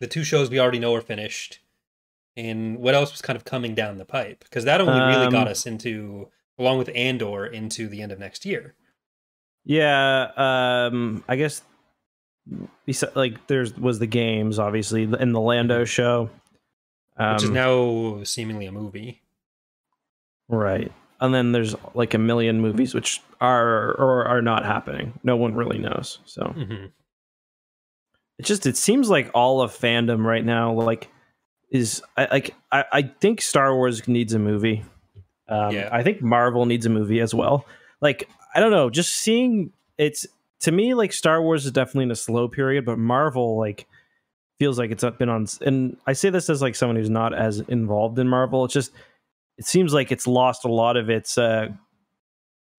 [0.00, 1.60] The two shows we already know are finished.
[2.36, 4.42] And what else was kind of coming down the pipe?
[4.42, 8.18] Because that only really got um, us into, along with Andor, into the end of
[8.18, 8.74] next year.
[9.64, 11.62] Yeah, um, I guess
[13.14, 15.84] like there's was the games obviously in the Lando mm-hmm.
[15.84, 16.30] show
[17.16, 19.22] um, which is um, now seemingly a movie.
[20.48, 20.92] Right.
[21.20, 25.18] And then there's like a million movies which are or are not happening.
[25.22, 26.18] No one really knows.
[26.24, 26.86] So mm-hmm.
[28.38, 31.08] it just it seems like all of fandom right now like
[31.70, 34.84] is I, like I, I think Star Wars needs a movie.
[35.48, 35.88] Um, yeah.
[35.92, 37.66] I think Marvel needs a movie as well.
[38.00, 40.26] Like I don't know, just seeing it's
[40.60, 43.86] to me like Star Wars is definitely in a slow period, but Marvel like
[44.62, 47.58] feels like it's been on and i say this as like someone who's not as
[47.66, 48.92] involved in marvel it's just
[49.58, 51.66] it seems like it's lost a lot of its uh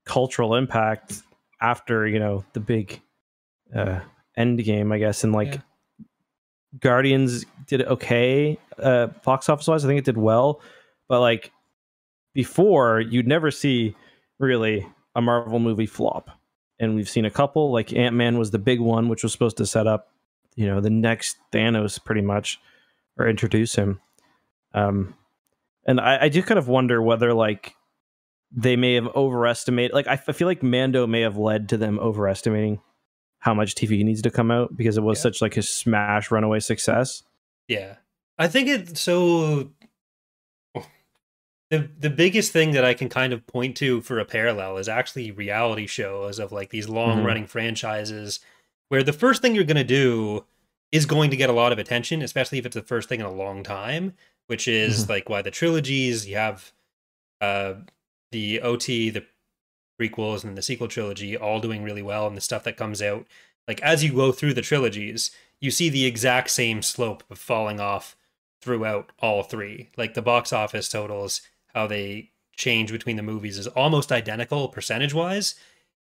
[0.05, 1.23] cultural impact
[1.59, 3.01] after you know the big
[3.75, 3.99] uh
[4.37, 6.05] end game i guess and like yeah.
[6.79, 10.61] guardians did okay uh box office wise i think it did well
[11.09, 11.51] but like
[12.33, 13.95] before you'd never see
[14.39, 16.29] really a marvel movie flop
[16.79, 19.65] and we've seen a couple like ant-man was the big one which was supposed to
[19.65, 20.09] set up
[20.55, 22.59] you know the next Thanos pretty much
[23.17, 24.01] or introduce him.
[24.73, 25.15] Um,
[25.85, 27.75] and I, I do kind of wonder whether like
[28.51, 29.93] they may have overestimated.
[29.93, 32.81] Like I, feel like Mando may have led to them overestimating
[33.39, 35.23] how much TV needs to come out because it was yeah.
[35.23, 37.23] such like a smash runaway success.
[37.67, 37.95] Yeah,
[38.37, 39.71] I think it so.
[41.73, 44.87] The, the biggest thing that I can kind of point to for a parallel is
[44.87, 47.49] actually reality shows of like these long running mm-hmm.
[47.49, 48.39] franchises
[48.89, 50.45] where the first thing you're going to do
[50.91, 53.25] is going to get a lot of attention, especially if it's the first thing in
[53.25, 54.13] a long time,
[54.45, 55.13] which is mm-hmm.
[55.13, 56.71] like why the trilogies you have
[57.41, 57.73] uh,
[58.31, 59.25] the OT, the
[59.99, 63.25] prequels, and the sequel trilogy all doing really well, and the stuff that comes out.
[63.67, 67.79] Like as you go through the trilogies, you see the exact same slope of falling
[67.79, 68.15] off
[68.61, 69.89] throughout all three.
[69.97, 71.41] Like the box office totals,
[71.73, 75.55] how they change between the movies is almost identical percentage wise.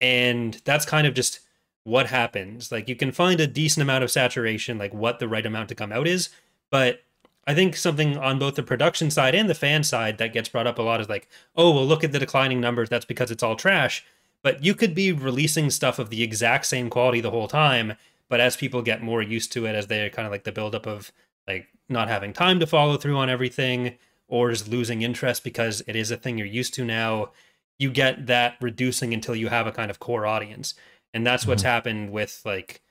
[0.01, 1.40] And that's kind of just
[1.85, 2.71] what happens.
[2.71, 5.75] Like you can find a decent amount of saturation, like what the right amount to
[5.75, 6.29] come out is.
[6.71, 7.03] But
[7.47, 10.66] I think something on both the production side and the fan side that gets brought
[10.66, 12.88] up a lot is like, oh, well, look at the declining numbers.
[12.88, 14.05] That's because it's all trash.
[14.42, 17.94] But you could be releasing stuff of the exact same quality the whole time.
[18.29, 20.87] But as people get more used to it, as they're kind of like the buildup
[20.87, 21.11] of
[21.47, 23.97] like not having time to follow through on everything
[24.29, 27.31] or is losing interest because it is a thing you're used to now,
[27.79, 30.75] you get that reducing until you have a kind of core audience
[31.14, 31.71] and that's what's mm-hmm.
[31.71, 32.83] happened with like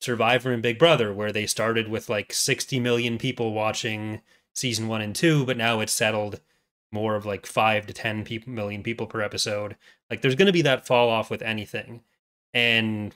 [0.00, 4.22] Survivor and Big Brother, where they started with like 60 million people watching
[4.54, 6.40] season one and two, but now it's settled
[6.92, 9.76] more of like five to 10 people, million people per episode.
[10.10, 12.02] Like there's going to be that fall off with anything.
[12.52, 13.14] And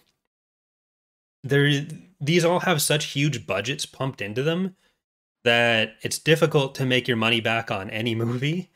[1.43, 1.83] there
[2.21, 4.77] these all have such huge budgets pumped into them
[5.45, 8.71] that it's difficult to make your money back on any movie.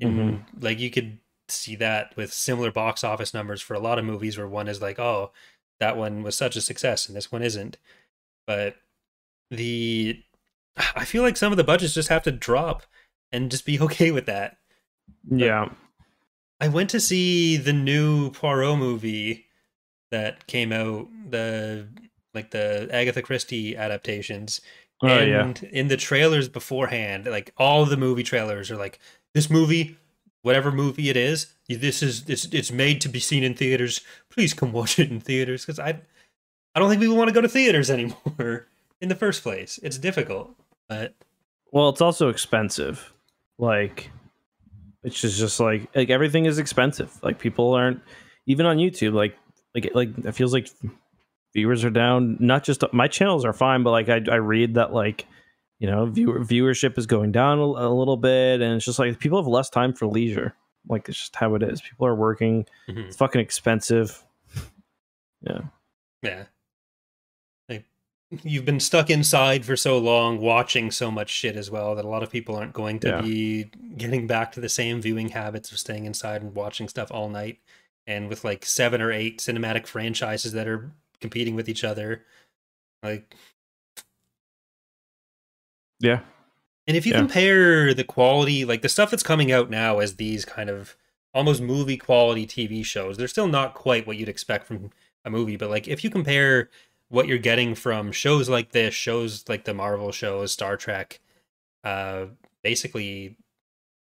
[0.00, 0.64] And mm-hmm.
[0.64, 4.38] like you could see that with similar box office numbers for a lot of movies
[4.38, 5.32] where one is like, oh,
[5.80, 7.78] that one was such a success and this one isn't.
[8.46, 8.76] But
[9.50, 10.22] the
[10.96, 12.84] I feel like some of the budgets just have to drop
[13.32, 14.58] and just be okay with that.
[15.28, 15.66] Yeah.
[15.68, 15.76] But
[16.60, 19.46] I went to see the new Poirot movie
[20.10, 21.88] that came out, the
[22.34, 24.60] like the Agatha Christie adaptations.
[25.02, 25.68] Oh, and yeah.
[25.70, 28.98] in the trailers beforehand, like all the movie trailers are like,
[29.32, 29.96] this movie,
[30.42, 34.00] whatever movie it is, this is it's it's made to be seen in theaters.
[34.30, 36.00] Please come watch it in theaters because I
[36.74, 38.66] I don't think people want to go to theaters anymore
[39.00, 39.78] in the first place.
[39.82, 40.54] It's difficult,
[40.88, 41.14] but
[41.72, 43.12] well, it's also expensive.
[43.58, 44.10] Like
[45.02, 47.18] it's just just like like everything is expensive.
[47.22, 48.02] Like people aren't
[48.46, 49.14] even on YouTube.
[49.14, 49.36] Like
[49.74, 50.68] like like it feels like
[51.52, 52.36] viewers are down.
[52.40, 55.26] Not just my channels are fine, but like I I read that like
[55.78, 59.18] you know viewer viewership is going down a, a little bit, and it's just like
[59.18, 60.54] people have less time for leisure.
[60.88, 61.80] Like it's just how it is.
[61.80, 62.66] People are working.
[62.88, 63.00] Mm-hmm.
[63.00, 64.24] It's fucking expensive.
[65.42, 65.60] yeah.
[66.22, 66.44] Yeah
[67.68, 67.84] Like,
[68.30, 72.08] you've been stuck inside for so long watching so much shit as well that a
[72.08, 73.20] lot of people aren't going to yeah.
[73.20, 77.28] be getting back to the same viewing habits of staying inside and watching stuff all
[77.28, 77.58] night
[78.06, 82.24] and with like seven or eight cinematic franchises that are competing with each other
[83.02, 83.34] like
[85.98, 86.20] yeah
[86.86, 87.18] and if you yeah.
[87.18, 90.96] compare the quality like the stuff that's coming out now as these kind of
[91.32, 94.90] almost movie quality tv shows they're still not quite what you'd expect from
[95.24, 96.68] a movie but like if you compare
[97.10, 101.20] what you're getting from shows like this, shows like the Marvel shows, Star Trek,
[101.84, 102.26] uh,
[102.62, 103.36] basically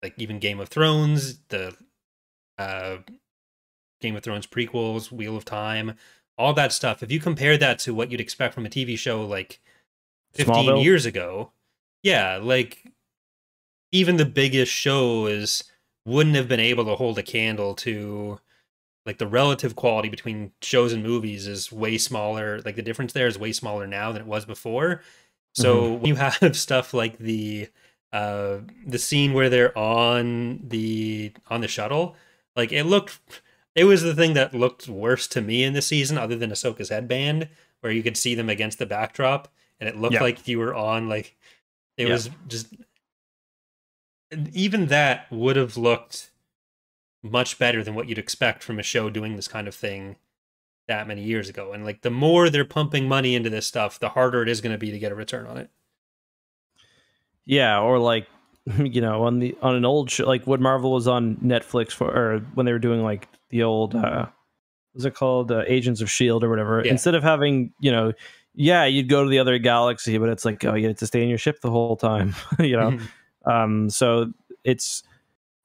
[0.04, 1.74] like even Game of Thrones, the
[2.60, 2.98] uh,
[4.02, 5.96] Game of Thrones prequels, Wheel of Time,
[6.38, 7.04] all that stuff.
[7.04, 9.60] If you compare that to what you'd expect from a TV show like
[10.34, 10.84] 15 Smallville.
[10.84, 11.52] years ago,
[12.04, 12.92] yeah, like
[13.92, 15.64] even the biggest shows
[16.06, 18.40] wouldn't have been able to hold a candle to
[19.06, 23.28] like the relative quality between shows and movies is way smaller like the difference there
[23.28, 25.02] is way smaller now than it was before
[25.54, 25.94] so mm-hmm.
[25.96, 27.68] when you have stuff like the
[28.14, 32.16] uh the scene where they're on the on the shuttle
[32.56, 33.42] like it looked
[33.76, 36.90] it was the thing that looked worse to me in the season other than Ahsoka's
[36.90, 37.48] headband
[37.82, 39.48] where you could see them against the backdrop
[39.80, 40.22] and it looked yeah.
[40.22, 41.36] like you were on like
[41.98, 42.14] it yeah.
[42.14, 42.68] was just
[44.54, 46.32] even that would have looked
[47.24, 50.16] much better than what you'd expect from a show doing this kind of thing
[50.88, 51.74] that many years ago.
[51.74, 54.72] And like the more they're pumping money into this stuff, the harder it is going
[54.72, 55.70] to be to get a return on it.
[57.46, 58.28] Yeah, or like
[58.78, 62.10] you know, on the on an old show like what Marvel was on Netflix for
[62.10, 64.26] or when they were doing like the old uh
[64.94, 66.82] was it called uh, Agents of Shield or whatever.
[66.84, 66.92] Yeah.
[66.92, 68.12] Instead of having, you know,
[68.54, 71.24] yeah, you'd go to the other galaxy, but it's like oh, you get to stay
[71.24, 72.92] in your ship the whole time, you know.
[72.92, 73.50] Mm-hmm.
[73.50, 74.32] Um so
[74.64, 75.04] it's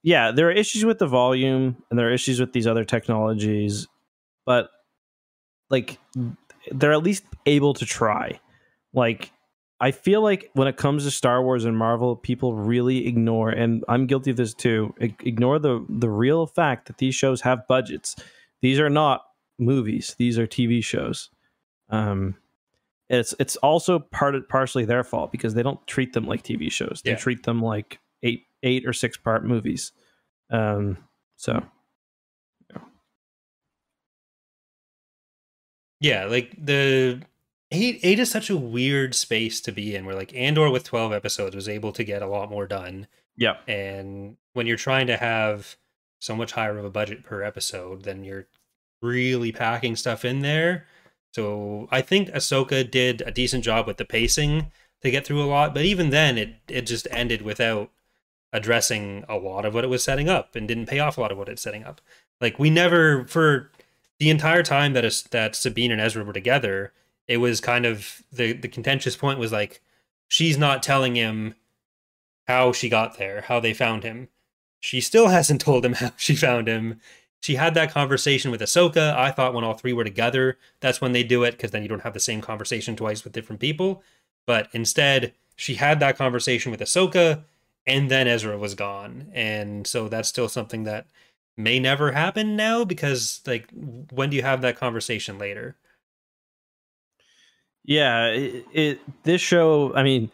[0.03, 3.89] yeah, there are issues with the volume and there are issues with these other technologies,
[4.45, 4.71] but
[5.71, 5.99] like
[6.71, 8.39] they're at least able to try.
[8.93, 9.33] Like
[9.79, 13.85] I feel like when it comes to Star Wars and Marvel, people really ignore, and
[13.89, 14.95] I'm guilty of this too.
[14.99, 18.17] Ignore the the real fact that these shows have budgets.
[18.63, 19.23] These are not
[19.59, 21.29] movies; these are TV shows.
[21.91, 22.37] Um,
[23.11, 26.73] it's it's also part of, partially their fault because they don't treat them like TV
[26.73, 27.03] shows.
[27.05, 27.17] They yeah.
[27.17, 29.93] treat them like eight eight or six part movies.
[30.51, 30.97] Um,
[31.37, 31.63] so
[32.71, 32.79] yeah.
[36.01, 37.21] yeah, like the
[37.71, 41.13] eight eight is such a weird space to be in where like Andor with 12
[41.13, 43.07] episodes was able to get a lot more done.
[43.37, 43.57] Yeah.
[43.67, 45.77] And when you're trying to have
[46.19, 48.47] so much higher of a budget per episode, then you're
[49.03, 50.87] really packing stuff in there.
[51.35, 55.45] So I think Ahsoka did a decent job with the pacing to get through a
[55.45, 57.91] lot, but even then it it just ended without
[58.53, 61.31] addressing a lot of what it was setting up and didn't pay off a lot
[61.31, 62.01] of what it's setting up.
[62.41, 63.71] Like we never for
[64.19, 66.93] the entire time that is that Sabine and Ezra were together,
[67.29, 69.81] it was kind of the the contentious point was like
[70.29, 71.55] she's not telling him
[72.47, 74.29] how she got there, how they found him.
[74.81, 77.01] She still hasn't told him how she found him.
[77.41, 79.15] She had that conversation with Ahsoka.
[79.15, 81.89] I thought when all three were together, that's when they do it because then you
[81.89, 84.03] don't have the same conversation twice with different people.
[84.47, 87.45] But instead, she had that conversation with Ahsoka
[87.87, 89.31] and then Ezra was gone.
[89.33, 91.07] And so that's still something that
[91.57, 93.69] may never happen now because like
[94.11, 95.77] when do you have that conversation later?
[97.87, 100.31] Yeah, it, it this show, I mean,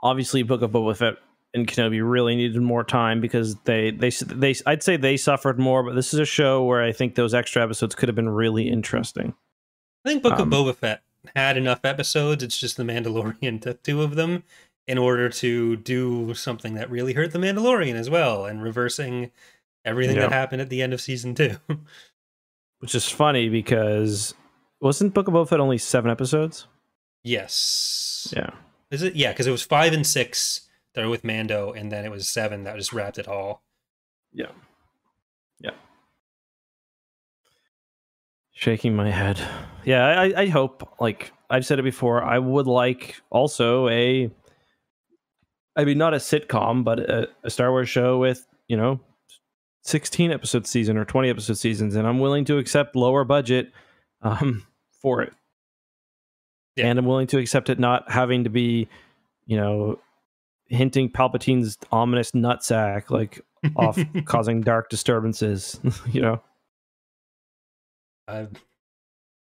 [0.00, 1.14] obviously Book of Boba Fett
[1.52, 5.82] and Kenobi really needed more time because they they they I'd say they suffered more,
[5.82, 8.68] but this is a show where I think those extra episodes could have been really
[8.68, 9.34] interesting.
[10.04, 11.02] I think Book um, of Boba Fett
[11.34, 12.42] had enough episodes.
[12.42, 14.44] It's just the Mandalorian took two of them
[14.86, 19.30] in order to do something that really hurt the Mandalorian as well, and reversing
[19.84, 21.56] everything that happened at the end of season two.
[22.80, 24.34] Which is funny because
[24.80, 26.66] wasn't Book of Boba Fett only seven episodes?
[27.24, 28.32] Yes.
[28.36, 28.50] Yeah.
[28.90, 29.16] Is it?
[29.16, 32.28] Yeah, because it was five and six that are with Mando, and then it was
[32.28, 33.64] seven that just wrapped it all.
[34.32, 34.52] Yeah.
[35.58, 35.72] Yeah.
[38.52, 39.40] Shaking my head.
[39.84, 44.30] Yeah, I, I hope, like I've said it before, I would like also a,
[45.76, 49.00] I mean, not a sitcom, but a, a Star Wars show with, you know,
[49.82, 51.96] 16 episode season or 20 episode seasons.
[51.96, 53.72] And I'm willing to accept lower budget
[54.22, 54.66] um,
[55.02, 55.32] for it.
[56.76, 56.86] Yeah.
[56.86, 58.88] And I'm willing to accept it not having to be,
[59.46, 59.98] you know,
[60.68, 63.40] hinting Palpatine's ominous nutsack, like
[63.76, 65.78] off causing dark disturbances,
[66.12, 66.40] you know.
[68.26, 68.48] I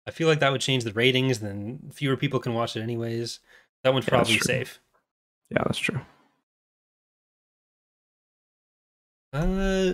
[0.07, 3.41] I feel like that would change the ratings, then fewer people can watch it anyways.
[3.85, 4.81] That one's yeah, probably safe.
[5.51, 6.01] Yeah, that's true.
[9.33, 9.93] Uh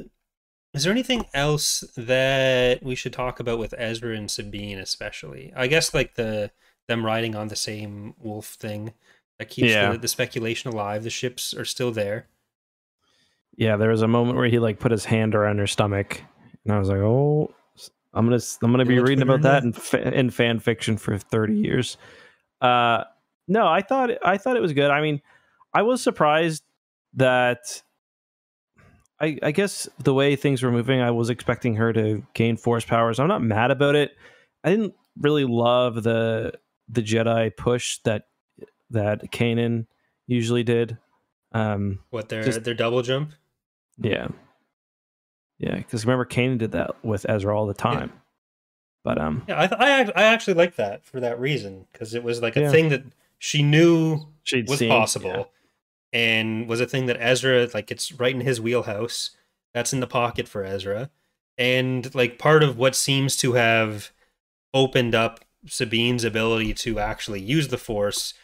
[0.74, 5.52] is there anything else that we should talk about with Ezra and Sabine especially?
[5.56, 6.50] I guess like the
[6.88, 8.92] them riding on the same wolf thing
[9.38, 9.92] that keeps yeah.
[9.92, 11.02] the, the speculation alive.
[11.04, 12.26] The ships are still there.
[13.56, 16.22] Yeah, there was a moment where he like put his hand around her stomach,
[16.64, 17.54] and I was like, "Oh,
[18.12, 21.54] I'm gonna I'm gonna be reading about that in fa- in fan fiction for 30
[21.54, 21.96] years."
[22.60, 23.04] Uh,
[23.48, 24.90] no, I thought I thought it was good.
[24.90, 25.22] I mean,
[25.72, 26.64] I was surprised
[27.14, 27.82] that
[29.20, 32.84] I, I guess the way things were moving, I was expecting her to gain force
[32.84, 33.18] powers.
[33.18, 34.12] I'm not mad about it.
[34.62, 36.52] I didn't really love the
[36.88, 38.24] the Jedi push that
[38.90, 39.86] that Kanan
[40.26, 40.98] usually did.
[41.52, 43.32] Um, what their just, their double jump?
[43.98, 44.28] Yeah,
[45.58, 45.76] yeah.
[45.76, 48.10] Because remember, Kanan did that with Ezra all the time.
[48.12, 48.20] Yeah.
[49.04, 52.24] But um, yeah, I, th- I I actually like that for that reason because it
[52.24, 52.70] was like a yeah.
[52.70, 53.04] thing that
[53.38, 55.30] she knew She'd was seen, possible,
[56.12, 56.20] yeah.
[56.20, 59.30] and was a thing that Ezra like it's right in his wheelhouse.
[59.72, 61.10] That's in the pocket for Ezra,
[61.56, 64.10] and like part of what seems to have
[64.74, 68.34] opened up Sabine's ability to actually use the Force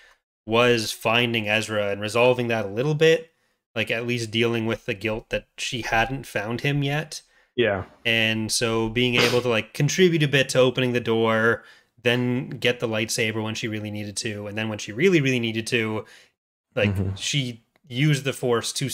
[0.46, 3.32] was finding Ezra and resolving that a little bit,
[3.74, 7.22] like at least dealing with the guilt that she hadn't found him yet.
[7.54, 7.84] Yeah.
[8.04, 11.62] And so being able to like contribute a bit to opening the door,
[12.02, 15.40] then get the lightsaber when she really needed to, and then when she really really
[15.40, 16.04] needed to,
[16.74, 17.14] like mm-hmm.
[17.14, 18.90] she used the force to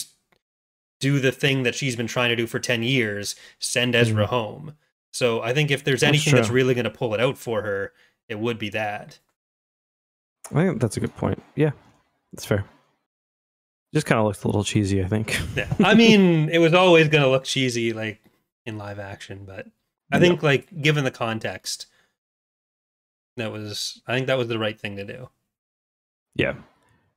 [1.00, 4.34] do the thing that she's been trying to do for 10 years, send Ezra mm-hmm.
[4.34, 4.74] home.
[5.12, 7.62] So I think if there's anything that's, that's really going to pull it out for
[7.62, 7.92] her,
[8.29, 9.18] it would be that.
[10.51, 11.43] I think that's a good point.
[11.57, 11.70] Yeah,
[12.33, 12.64] that's fair.
[13.95, 15.41] Just kind of looked a little cheesy, I think.
[15.57, 18.20] yeah, I mean, it was always going to look cheesy, like
[18.66, 19.66] in live action, but
[20.12, 21.87] I think, like, given the context,
[23.37, 25.29] that was, I think that was the right thing to do.
[26.35, 26.55] Yeah,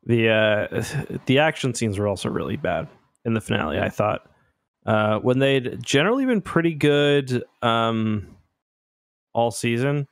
[0.06, 2.88] the uh, the action scenes were also really bad
[3.26, 3.80] in the finale.
[3.80, 4.26] I thought
[4.86, 8.28] uh, when they'd generally been pretty good um,
[9.34, 10.08] all season.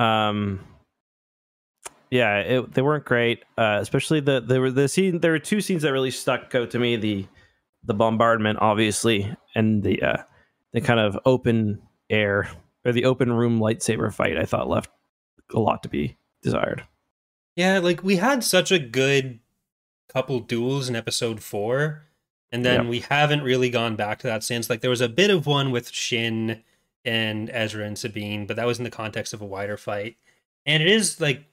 [0.00, 0.60] Um,
[2.10, 3.44] yeah, it, they weren't great.
[3.56, 5.20] Uh, especially the there were the scene.
[5.20, 7.26] There were two scenes that really stuck out to me: the
[7.84, 10.22] the bombardment, obviously, and the uh,
[10.72, 12.50] the kind of open air
[12.84, 14.38] or the open room lightsaber fight.
[14.38, 14.90] I thought left
[15.54, 16.84] a lot to be desired.
[17.54, 19.40] Yeah, like we had such a good
[20.08, 22.06] couple duels in episode four,
[22.50, 24.70] and then we haven't really gone back to that since.
[24.70, 26.62] Like there was a bit of one with Shin
[27.04, 30.16] and Ezra and Sabine, but that was in the context of a wider fight.
[30.66, 31.44] And it is like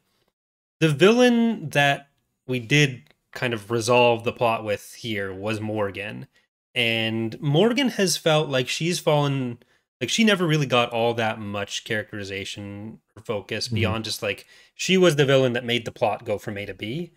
[0.80, 2.10] the villain that
[2.48, 6.28] we did kind of resolve the plot with here was Morgan.
[6.76, 9.60] And Morgan has felt like she's fallen
[10.00, 13.76] like she never really got all that much characterization or focus mm-hmm.
[13.76, 14.46] beyond just like
[14.76, 17.12] she was the villain that made the plot go from A to B.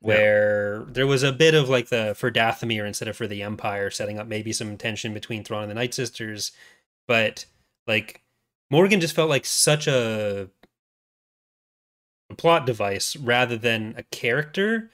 [0.00, 0.92] Where yeah.
[0.92, 4.18] there was a bit of like the for Dathomir instead of for the Empire, setting
[4.18, 6.52] up maybe some tension between Thrawn and the Night Sisters.
[7.08, 7.46] But
[7.86, 8.22] like
[8.70, 10.48] Morgan just felt like such a
[12.28, 14.90] a plot device rather than a character.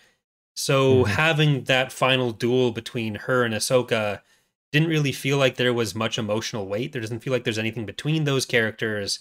[0.54, 1.12] So mm-hmm.
[1.12, 4.20] having that final duel between her and Ahsoka
[4.70, 6.92] didn't really feel like there was much emotional weight.
[6.92, 9.20] There doesn't feel like there's anything between those characters.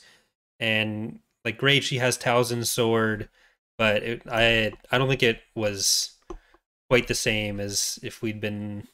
[0.59, 3.29] And like great, she has Talzin's sword,
[3.77, 6.11] but it, I I don't think it was
[6.89, 8.87] quite the same as if we'd been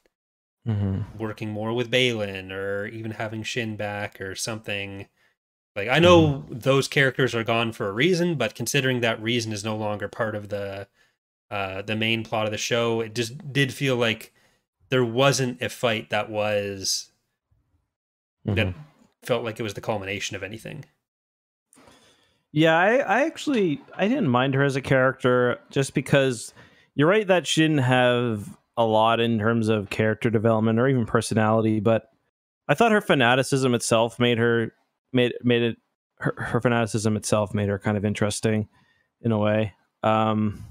[0.67, 1.17] mm-hmm.
[1.17, 5.07] working more with Baylan or even having Shin back or something.
[5.75, 6.61] Like I know mm.
[6.61, 10.35] those characters are gone for a reason, but considering that reason is no longer part
[10.35, 10.87] of the
[11.49, 14.33] uh the main plot of the show, it just did feel like
[14.89, 17.11] there wasn't a fight that was
[18.45, 18.55] mm-hmm.
[18.55, 18.73] that
[19.23, 20.85] felt like it was the culmination of anything.
[22.51, 26.53] Yeah, I, I actually I didn't mind her as a character just because
[26.95, 31.05] you're right that she didn't have a lot in terms of character development or even
[31.05, 32.09] personality, but
[32.67, 34.73] I thought her fanaticism itself made her
[35.11, 35.77] made made it
[36.19, 38.67] her, her fanaticism itself made her kind of interesting
[39.21, 39.73] in a way.
[40.03, 40.65] Um,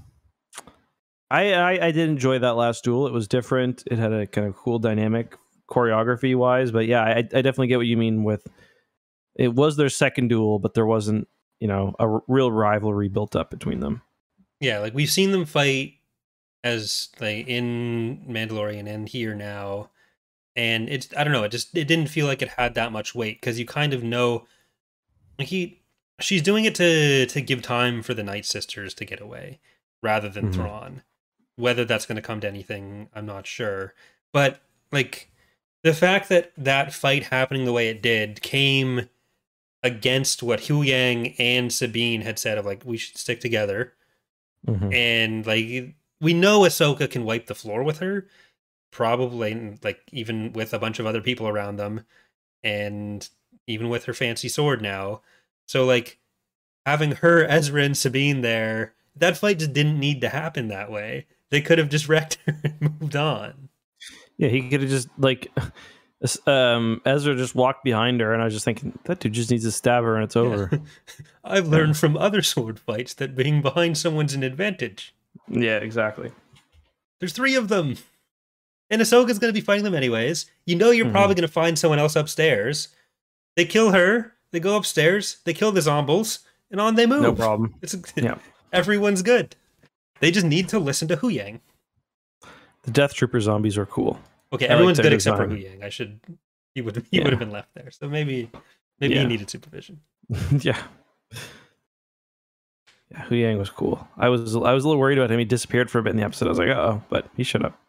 [1.29, 3.07] I, I, I did enjoy that last duel.
[3.07, 3.83] It was different.
[3.87, 5.37] It had a kind of cool dynamic
[5.69, 6.71] choreography wise.
[6.71, 8.47] But yeah, I, I definitely get what you mean with
[9.35, 11.27] it was their second duel, but there wasn't
[11.59, 14.01] you know a r- real rivalry built up between them.
[14.59, 15.93] Yeah, like we've seen them fight
[16.63, 19.89] as like in Mandalorian and here now,
[20.55, 21.43] and it's I don't know.
[21.43, 24.03] It just it didn't feel like it had that much weight because you kind of
[24.03, 24.45] know
[25.37, 25.81] like he
[26.19, 29.59] she's doing it to to give time for the Night Sisters to get away
[30.01, 30.61] rather than mm-hmm.
[30.61, 31.03] Thrawn.
[31.55, 33.93] Whether that's going to come to anything, I'm not sure.
[34.31, 34.59] But
[34.91, 35.31] like
[35.83, 39.09] the fact that that fight happening the way it did came
[39.83, 43.93] against what Huyang and Sabine had said of like we should stick together.
[44.67, 44.93] Mm-hmm.
[44.93, 48.27] And like we know Ahsoka can wipe the floor with her,
[48.91, 52.05] probably like even with a bunch of other people around them,
[52.63, 53.27] and
[53.67, 55.21] even with her fancy sword now.
[55.67, 56.19] So like
[56.85, 61.27] having her, Ezra, and Sabine there, that fight just didn't need to happen that way.
[61.49, 63.69] They could have just wrecked her and moved on.
[64.37, 65.51] Yeah, he could have just like
[66.47, 69.63] um, Ezra just walked behind her, and I was just thinking that dude just needs
[69.63, 70.69] to stab her, and it's over.
[70.71, 70.79] Yeah.
[71.43, 75.13] I've learned from other sword fights that being behind someone's an advantage.
[75.49, 76.31] Yeah, exactly.
[77.19, 77.97] There's three of them,
[78.89, 80.45] and Ahsoka's going to be fighting them anyways.
[80.65, 81.13] You know, you're mm-hmm.
[81.13, 82.89] probably going to find someone else upstairs.
[83.55, 84.33] They kill her.
[84.51, 85.37] They go upstairs.
[85.43, 86.39] They kill the zombies,
[86.71, 87.21] and on they move.
[87.21, 87.75] No problem.
[87.81, 88.37] It's yeah.
[88.73, 89.55] Everyone's good.
[90.19, 91.59] They just need to listen to Huyang.
[92.83, 94.19] The Death Trooper zombies are cool.
[94.53, 95.83] Okay, I everyone's good except for Huyang.
[95.83, 96.19] I should.
[96.73, 97.05] He would.
[97.11, 97.23] He yeah.
[97.23, 97.91] would have been left there.
[97.91, 98.49] So maybe,
[98.99, 99.21] maybe yeah.
[99.21, 100.01] he needed supervision.
[100.59, 100.81] yeah.
[103.11, 104.05] Yeah, Huyang was cool.
[104.17, 105.39] I was I was a little worried about him.
[105.39, 106.47] He disappeared for a bit in the episode.
[106.47, 107.79] I was like, oh, but he showed up.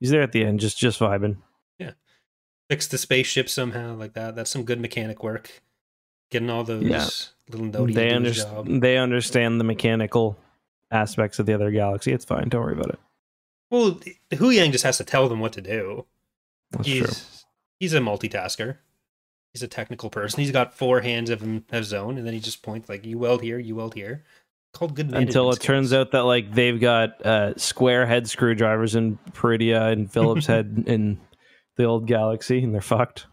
[0.00, 1.36] He's there at the end, just just vibing.
[1.78, 1.92] Yeah,
[2.68, 4.34] fix the spaceship somehow like that.
[4.34, 5.62] That's some good mechanic work.
[6.30, 7.08] Getting all those yeah.
[7.50, 7.86] little.
[7.86, 8.82] They understand.
[8.82, 10.36] They understand the mechanical
[10.90, 12.12] aspects of the other galaxy.
[12.12, 12.48] It's fine.
[12.48, 12.98] Don't worry about it.
[13.70, 14.00] Well,
[14.32, 16.06] Huyang just has to tell them what to do.
[16.70, 17.44] That's he's true.
[17.80, 18.78] he's a multitasker.
[19.52, 20.40] He's a technical person.
[20.40, 23.18] He's got four hands of, of his own, and then he just points like, "You
[23.18, 24.24] weld here, you weld here."
[24.78, 25.12] Called good.
[25.12, 25.66] Until it skills.
[25.66, 30.84] turns out that like they've got uh, square head screwdrivers in Peridea and Phillips head
[30.86, 31.18] in
[31.76, 33.26] the old galaxy, and they're fucked.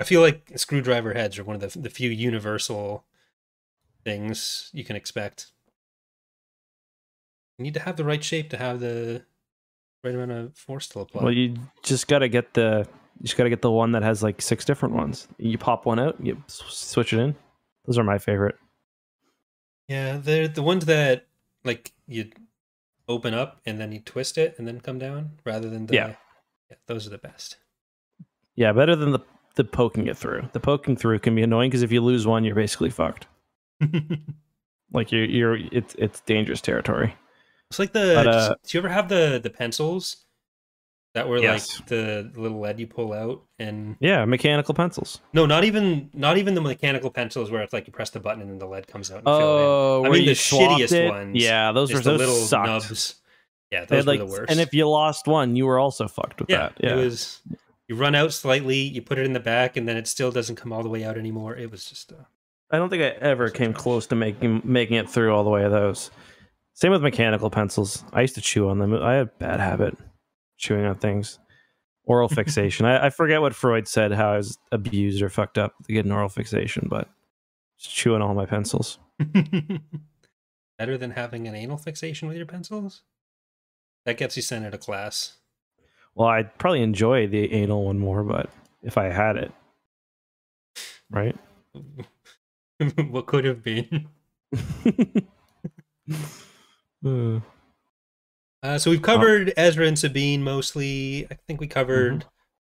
[0.00, 3.04] I feel like screwdriver heads are one of the the few universal
[4.02, 5.52] things you can expect.
[7.58, 9.24] You need to have the right shape to have the
[10.02, 11.22] right amount of force to apply.
[11.22, 11.54] Well, you
[11.84, 12.84] just got to get the
[13.20, 15.28] you just got to get the one that has like six different ones.
[15.38, 17.36] You pop one out, you switch it in.
[17.86, 18.56] Those are my favorite.
[19.88, 21.26] Yeah, they're the ones that
[21.64, 22.30] like you
[23.08, 26.14] open up and then you twist it and then come down rather than the yeah.
[26.70, 27.56] yeah those are the best.
[28.56, 29.20] Yeah, better than the
[29.56, 30.48] the poking it through.
[30.52, 33.26] The poking through can be annoying because if you lose one, you're basically fucked.
[34.92, 37.14] like you're you're it's it's dangerous territory.
[37.70, 38.12] It's like the.
[38.14, 40.23] But, uh, do you ever have the the pencils
[41.14, 41.78] that were yes.
[41.78, 43.96] like the little lead you pull out and?
[44.00, 45.20] Yeah, mechanical pencils.
[45.32, 48.42] No, not even not even the mechanical pencils where it's like you press the button
[48.42, 49.22] and then the lead comes out.
[49.24, 51.08] oh, I mean the shittiest it?
[51.08, 51.42] ones.
[51.42, 52.66] Yeah, those were those little sucked.
[52.66, 53.14] nubs.
[53.70, 54.50] Yeah, those like, were the worst.
[54.50, 56.72] And if you lost one, you were also fucked with yeah, that.
[56.80, 57.40] Yeah, it was.
[57.88, 60.56] You run out slightly, you put it in the back, and then it still doesn't
[60.56, 61.56] come all the way out anymore.
[61.56, 62.12] It was just.
[62.12, 62.24] Uh,
[62.70, 65.64] I don't think I ever came close to making making it through all the way
[65.64, 66.10] of those.
[66.72, 68.02] Same with mechanical pencils.
[68.12, 68.94] I used to chew on them.
[68.94, 69.96] I had a bad habit
[70.64, 71.38] chewing on things.
[72.04, 72.86] Oral fixation.
[72.86, 76.04] I, I, forget what Freud said how I was abused or fucked up to get
[76.04, 77.08] an oral fixation, but
[77.78, 78.98] just chewing all my pencils.
[80.78, 83.02] Better than having an anal fixation with your pencils?
[84.04, 85.34] That gets you sent into class.
[86.14, 88.50] Well, I'd probably enjoy the anal one more, but
[88.82, 89.52] if I had it,
[91.10, 91.36] right?
[93.08, 94.08] what could have been?
[97.04, 97.40] Uh,
[98.64, 99.52] uh, so we've covered oh.
[99.56, 101.26] Ezra and Sabine mostly.
[101.30, 102.28] I think we covered mm-hmm.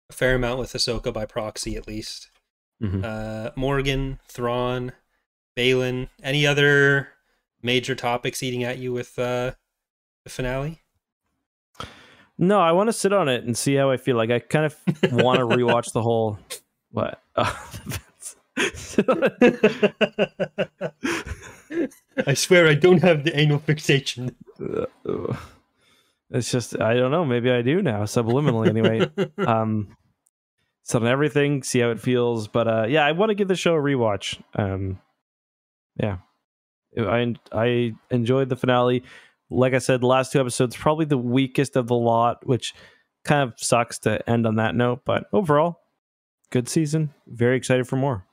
[0.09, 2.29] a fair amount with Ahsoka by proxy, at least.
[2.83, 3.01] Mm-hmm.
[3.03, 4.91] Uh, Morgan, Thrawn,
[5.57, 6.09] Baylan.
[6.21, 7.09] Any other
[7.63, 9.53] major topics eating at you with uh,
[10.25, 10.81] the finale?
[12.37, 14.17] No, I want to sit on it and see how I feel.
[14.17, 14.77] Like I kind of
[15.13, 16.37] want to rewatch the whole.
[16.91, 17.21] What?
[22.27, 24.35] I swear I don't have the anal fixation.
[26.35, 27.23] It's just I don't know.
[27.23, 29.09] Maybe I do now, subliminally anyway.
[29.47, 29.95] um,
[30.83, 31.63] It's on everything.
[31.63, 32.49] See how it feels.
[32.49, 34.41] But uh, yeah, I want to give the show a rewatch.
[34.53, 34.99] Um,
[35.95, 36.17] yeah,
[36.97, 39.03] I I enjoyed the finale.
[39.49, 42.73] Like I said, the last two episodes probably the weakest of the lot, which
[43.23, 45.03] kind of sucks to end on that note.
[45.05, 45.79] But overall,
[46.51, 47.13] good season.
[47.27, 48.25] Very excited for more.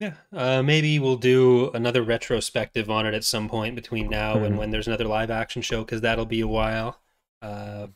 [0.00, 4.44] Yeah, uh, maybe we'll do another retrospective on it at some point between now mm-hmm.
[4.44, 7.00] and when there's another live action show, because that'll be a while.
[7.42, 7.88] Uh,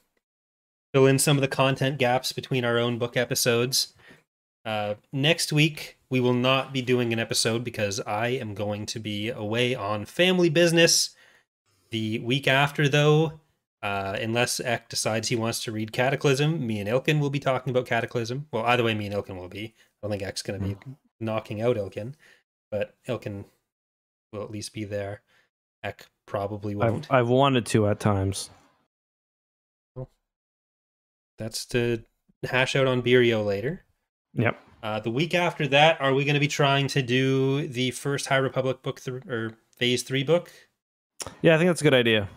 [0.92, 3.94] fill in some of the content gaps between our own book episodes.
[4.64, 8.98] Uh, next week, we will not be doing an episode because I am going to
[8.98, 11.10] be away on family business.
[11.90, 13.40] The week after, though,
[13.82, 17.70] uh, unless Eck decides he wants to read Cataclysm, me and Ilkin will be talking
[17.70, 18.46] about Cataclysm.
[18.52, 19.74] Well, either way, me and Ilkin will be.
[20.02, 20.96] I don't think Eck's going to be mm.
[21.22, 22.14] Knocking out Ilkin,
[22.70, 23.44] but Ilkin
[24.32, 25.22] will at least be there.
[25.84, 27.06] Eck probably won't.
[27.10, 28.50] I've, I've wanted to at times.
[29.94, 30.10] Well,
[31.38, 32.02] that's to
[32.44, 33.84] hash out on Beerio later.
[34.34, 34.58] Yep.
[34.82, 38.26] Uh, the week after that, are we going to be trying to do the first
[38.26, 40.50] High Republic book th- or Phase Three book?
[41.40, 42.28] Yeah, I think that's a good idea.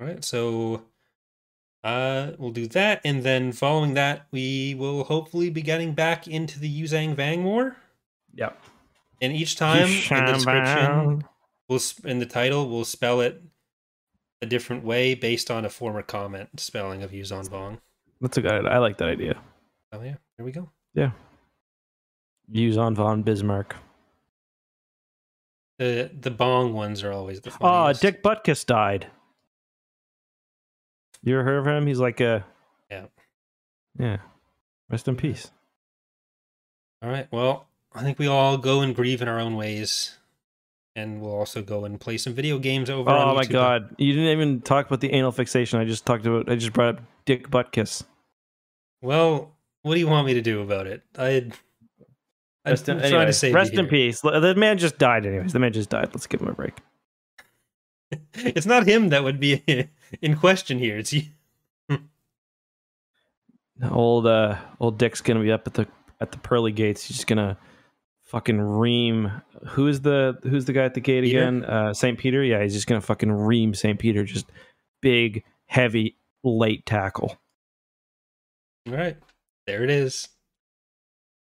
[0.00, 0.84] All right, so
[1.84, 6.58] uh, we'll do that, and then following that, we will hopefully be getting back into
[6.58, 7.76] the Yuuzhan Vong War.
[8.34, 8.60] Yep.
[9.20, 11.24] And each time in the description,
[11.68, 13.42] we'll in the title, we'll spell it
[14.40, 17.78] a different way based on a former comment spelling of Yuuzhan Vong.
[18.20, 18.66] That's a good.
[18.66, 19.40] I like that idea.
[19.92, 20.70] Oh yeah, there we go.
[20.94, 21.12] Yeah.
[22.52, 23.76] Yuzon von Bismarck.
[25.78, 28.04] The the bong ones are always the ah, funniest.
[28.04, 29.06] Oh, Dick Butkus died.
[31.22, 31.86] You ever heard of him?
[31.86, 32.44] He's like a
[32.90, 33.06] yeah,
[33.98, 34.18] yeah.
[34.90, 35.50] Rest in peace.
[37.02, 37.26] All right.
[37.32, 40.16] Well, I think we all go and grieve in our own ways,
[40.96, 43.10] and we'll also go and play some video games over.
[43.10, 43.94] Oh my god!
[43.98, 45.78] You didn't even talk about the anal fixation.
[45.80, 46.50] I just talked about.
[46.50, 48.04] I just brought up Dick Butkus.
[49.02, 51.02] Well, what do you want me to do about it?
[51.18, 51.50] I
[52.64, 54.20] I'm in, trying anyway, to save Rest in peace.
[54.20, 55.52] The man just died, anyways.
[55.52, 56.10] The man just died.
[56.14, 56.78] Let's give him a break.
[58.34, 59.62] it's not him that would be
[60.22, 60.98] in question here.
[60.98, 61.22] It's you.
[63.90, 65.88] old uh, old Dick's gonna be up at the
[66.20, 67.04] at the pearly gates.
[67.04, 67.58] He's just gonna
[68.32, 69.30] fucking ream.
[69.68, 71.38] Who's the who's the guy at the gate Peter?
[71.38, 71.64] again?
[71.64, 72.42] Uh, Saint Peter.
[72.42, 74.24] Yeah, he's just gonna fucking ream Saint Peter.
[74.24, 74.50] Just
[75.02, 77.36] big, heavy, late tackle.
[78.88, 79.16] All right,
[79.66, 80.28] there it is.